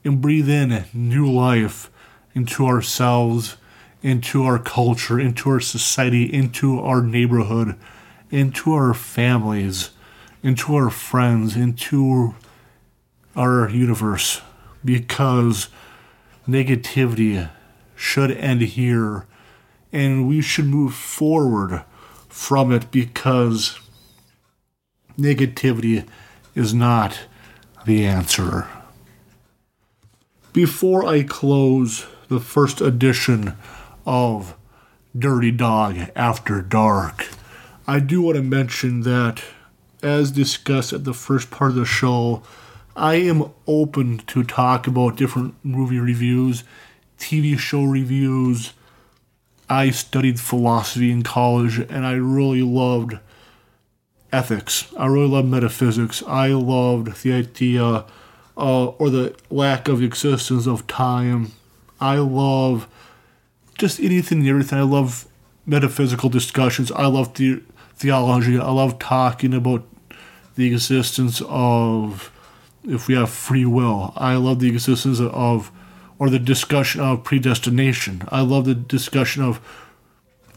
and 0.03 0.21
breathe 0.21 0.49
in 0.49 0.85
new 0.93 1.29
life 1.29 1.89
into 2.33 2.65
ourselves, 2.65 3.57
into 4.01 4.43
our 4.43 4.59
culture, 4.59 5.19
into 5.19 5.49
our 5.49 5.59
society, 5.59 6.31
into 6.31 6.79
our 6.79 7.01
neighborhood, 7.01 7.75
into 8.29 8.73
our 8.73 8.93
families, 8.93 9.91
into 10.43 10.75
our 10.75 10.89
friends, 10.89 11.55
into 11.55 12.35
our 13.35 13.69
universe. 13.69 14.41
Because 14.85 15.69
negativity 16.47 17.49
should 17.95 18.31
end 18.31 18.61
here 18.61 19.25
and 19.91 20.27
we 20.27 20.41
should 20.41 20.65
move 20.65 20.93
forward 20.93 21.83
from 22.29 22.71
it 22.71 22.91
because 22.91 23.79
negativity 25.17 26.07
is 26.53 26.73
not 26.73 27.21
the 27.85 28.05
answer. 28.05 28.67
Before 30.53 31.05
I 31.05 31.23
close 31.23 32.05
the 32.27 32.39
first 32.39 32.81
edition 32.81 33.55
of 34.07 34.55
Dirty 35.15 35.51
Dog 35.51 35.97
After 36.15 36.61
Dark, 36.61 37.27
I 37.85 37.99
do 37.99 38.21
want 38.21 38.37
to 38.37 38.41
mention 38.41 39.01
that, 39.01 39.43
as 40.01 40.31
discussed 40.31 40.93
at 40.93 41.03
the 41.03 41.13
first 41.13 41.51
part 41.51 41.71
of 41.71 41.75
the 41.75 41.85
show, 41.85 42.41
I 42.95 43.15
am 43.15 43.51
open 43.67 44.19
to 44.27 44.43
talk 44.43 44.87
about 44.87 45.17
different 45.17 45.53
movie 45.61 45.99
reviews, 45.99 46.63
TV 47.19 47.59
show 47.59 47.83
reviews. 47.83 48.73
I 49.69 49.91
studied 49.91 50.39
philosophy 50.39 51.11
in 51.11 51.23
college 51.23 51.77
and 51.77 52.05
I 52.05 52.13
really 52.13 52.61
loved 52.61 53.19
ethics. 54.31 54.91
I 54.97 55.07
really 55.07 55.27
loved 55.27 55.49
metaphysics. 55.49 56.23
I 56.25 56.47
loved 56.47 57.23
the 57.23 57.33
idea 57.33 58.05
uh, 58.57 58.85
or 58.85 59.09
the 59.09 59.35
lack 59.49 59.87
of 59.87 60.01
existence 60.01 60.65
of 60.65 60.87
time. 60.87 61.51
I 61.99 62.15
love 62.17 62.87
just 63.77 63.99
anything 63.99 64.39
and 64.39 64.47
everything. 64.47 64.79
I 64.79 64.83
love 64.83 65.27
metaphysical 65.65 66.29
discussions. 66.29 66.91
I 66.91 67.05
love 67.05 67.33
the- 67.35 67.61
theology. 67.95 68.57
I 68.57 68.71
love 68.71 68.99
talking 68.99 69.53
about 69.53 69.83
the 70.55 70.67
existence 70.67 71.41
of 71.47 72.31
if 72.87 73.07
we 73.07 73.15
have 73.15 73.29
free 73.29 73.65
will. 73.65 74.13
I 74.15 74.35
love 74.35 74.59
the 74.59 74.69
existence 74.69 75.19
of 75.19 75.71
or 76.19 76.29
the 76.29 76.39
discussion 76.39 77.01
of 77.01 77.23
predestination. 77.23 78.23
I 78.29 78.41
love 78.41 78.65
the 78.65 78.75
discussion 78.75 79.43
of 79.43 79.59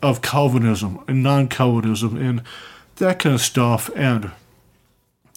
of 0.02 0.22
Calvinism 0.22 1.02
and 1.06 1.22
non-Calvinism 1.22 2.16
and 2.16 2.42
that 2.96 3.18
kind 3.18 3.34
of 3.34 3.40
stuff. 3.42 3.90
And 3.94 4.30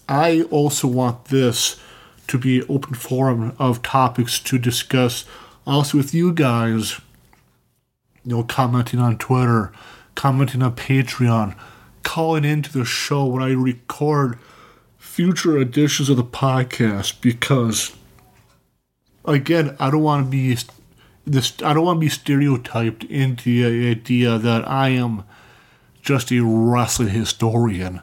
I 0.08 0.44
also 0.44 0.88
want 0.88 1.26
this 1.26 1.80
to 2.28 2.38
be 2.38 2.64
open 2.64 2.94
forum 2.94 3.54
of 3.60 3.82
topics 3.82 4.40
to 4.40 4.58
discuss 4.58 5.26
also 5.66 5.98
with 5.98 6.14
you 6.14 6.32
guys. 6.34 7.02
You 8.26 8.38
know, 8.38 8.44
commenting 8.44 9.00
on 9.00 9.18
Twitter, 9.18 9.72
commenting 10.16 10.62
on 10.62 10.76
Patreon, 10.76 11.56
calling 12.04 12.46
into 12.46 12.72
the 12.72 12.86
show 12.86 13.26
when 13.26 13.44
I 13.44 13.52
record 13.52 14.40
future 14.98 15.58
editions 15.58 16.10
of 16.10 16.18
the 16.18 16.24
podcast 16.24 17.22
because 17.22 17.96
again, 19.26 19.76
I 19.80 19.90
don't 19.90 20.04
want 20.04 20.26
to 20.26 20.32
be 20.32 20.58
this 21.26 21.54
I 21.64 21.74
don't 21.74 21.86
want 21.86 21.98
to 21.98 22.06
be 22.06 22.10
stereotyped 22.10 23.04
into 23.06 23.44
the 23.44 23.90
idea 23.90 24.38
that 24.38 24.68
I 24.68 24.90
am 24.90 25.24
just 26.02 26.32
a 26.32 26.42
wrestling 26.42 27.10
historian 27.10 28.02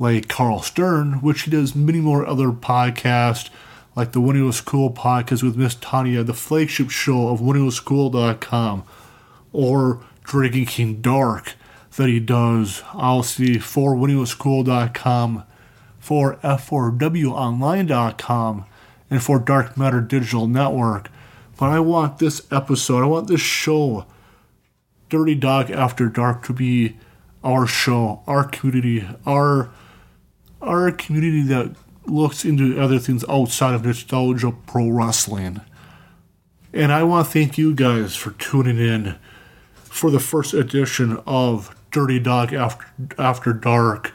like 0.00 0.28
Carl 0.28 0.62
Stern, 0.62 1.20
which 1.20 1.42
he 1.42 1.50
does 1.50 1.76
many 1.76 2.00
more 2.00 2.26
other 2.26 2.48
podcasts, 2.48 3.50
like 3.94 4.12
the 4.12 4.20
When 4.20 4.34
It 4.34 4.42
Was 4.42 4.62
Cool 4.62 4.90
podcast 4.90 5.42
with 5.42 5.56
Miss 5.56 5.74
Tanya, 5.74 6.24
the 6.24 6.32
flagship 6.32 6.90
show 6.90 7.28
of 7.28 7.40
whenitwascool.com, 7.40 8.84
or 9.52 10.02
Dragon 10.24 10.64
King 10.64 11.02
Carl 11.02 11.42
that 11.96 12.08
he 12.08 12.20
does, 12.20 12.82
I'll 12.92 13.22
see 13.22 13.58
for 13.58 13.94
whenitwascool.com, 13.94 15.44
for 15.98 16.36
F4WOnline.com, 16.36 18.64
and 19.10 19.22
for 19.22 19.38
Dark 19.38 19.76
Matter 19.76 20.00
Digital 20.00 20.46
Network. 20.46 21.10
But 21.58 21.68
I 21.70 21.80
want 21.80 22.18
this 22.18 22.50
episode, 22.50 23.02
I 23.02 23.06
want 23.06 23.28
this 23.28 23.42
show, 23.42 24.06
Dirty 25.10 25.34
Dog 25.34 25.70
After 25.70 26.08
Dark, 26.08 26.46
to 26.46 26.54
be 26.54 26.96
our 27.44 27.66
show, 27.66 28.22
our 28.26 28.44
community, 28.44 29.06
our 29.26 29.70
our 30.62 30.90
community 30.92 31.42
that 31.42 31.74
looks 32.06 32.44
into 32.44 32.80
other 32.80 32.98
things 32.98 33.24
outside 33.28 33.74
of 33.74 33.84
nostalgia 33.84 34.52
pro 34.66 34.88
wrestling. 34.88 35.60
And 36.72 36.92
I 36.92 37.02
want 37.02 37.26
to 37.26 37.32
thank 37.32 37.58
you 37.58 37.74
guys 37.74 38.14
for 38.14 38.30
tuning 38.32 38.78
in 38.78 39.18
for 39.90 40.10
the 40.10 40.20
first 40.20 40.54
edition 40.54 41.20
of 41.26 41.76
Dirty 41.90 42.20
Dog 42.20 42.54
After, 42.54 42.86
After 43.18 43.52
Dark, 43.52 44.14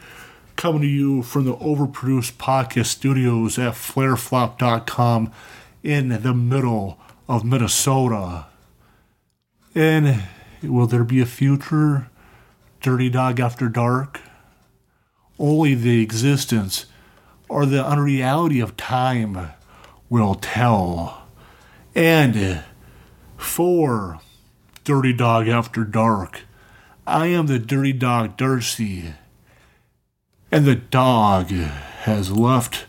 coming 0.55 0.81
to 0.81 0.87
you 0.87 1.21
from 1.21 1.43
the 1.43 1.55
overproduced 1.57 2.33
podcast 2.37 2.85
studios 2.85 3.59
at 3.59 3.73
flareflop.com 3.73 5.31
in 5.83 6.09
the 6.09 6.33
middle 6.33 6.97
of 7.27 7.43
Minnesota. 7.43 8.45
And 9.75 10.23
will 10.63 10.87
there 10.87 11.03
be 11.03 11.19
a 11.19 11.25
future 11.25 12.07
Dirty 12.81 13.09
Dog 13.09 13.41
After 13.41 13.67
Dark? 13.67 14.21
Only 15.37 15.75
the 15.75 16.01
existence 16.01 16.85
or 17.49 17.65
the 17.65 17.85
unreality 17.85 18.61
of 18.61 18.77
time 18.77 19.49
will 20.09 20.35
tell. 20.35 21.27
And 21.93 22.63
for 23.37 24.21
Dirty 24.85 25.13
Dog 25.13 25.47
After 25.47 25.83
Dark, 25.83 26.41
I 27.07 27.25
am 27.25 27.47
the 27.47 27.57
Dirty 27.57 27.91
Dog 27.91 28.37
Darcy, 28.37 29.15
and 30.51 30.63
the 30.63 30.75
dog 30.75 31.49
has 31.49 32.31
left 32.31 32.85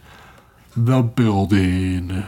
the 0.76 1.00
building. 1.00 2.22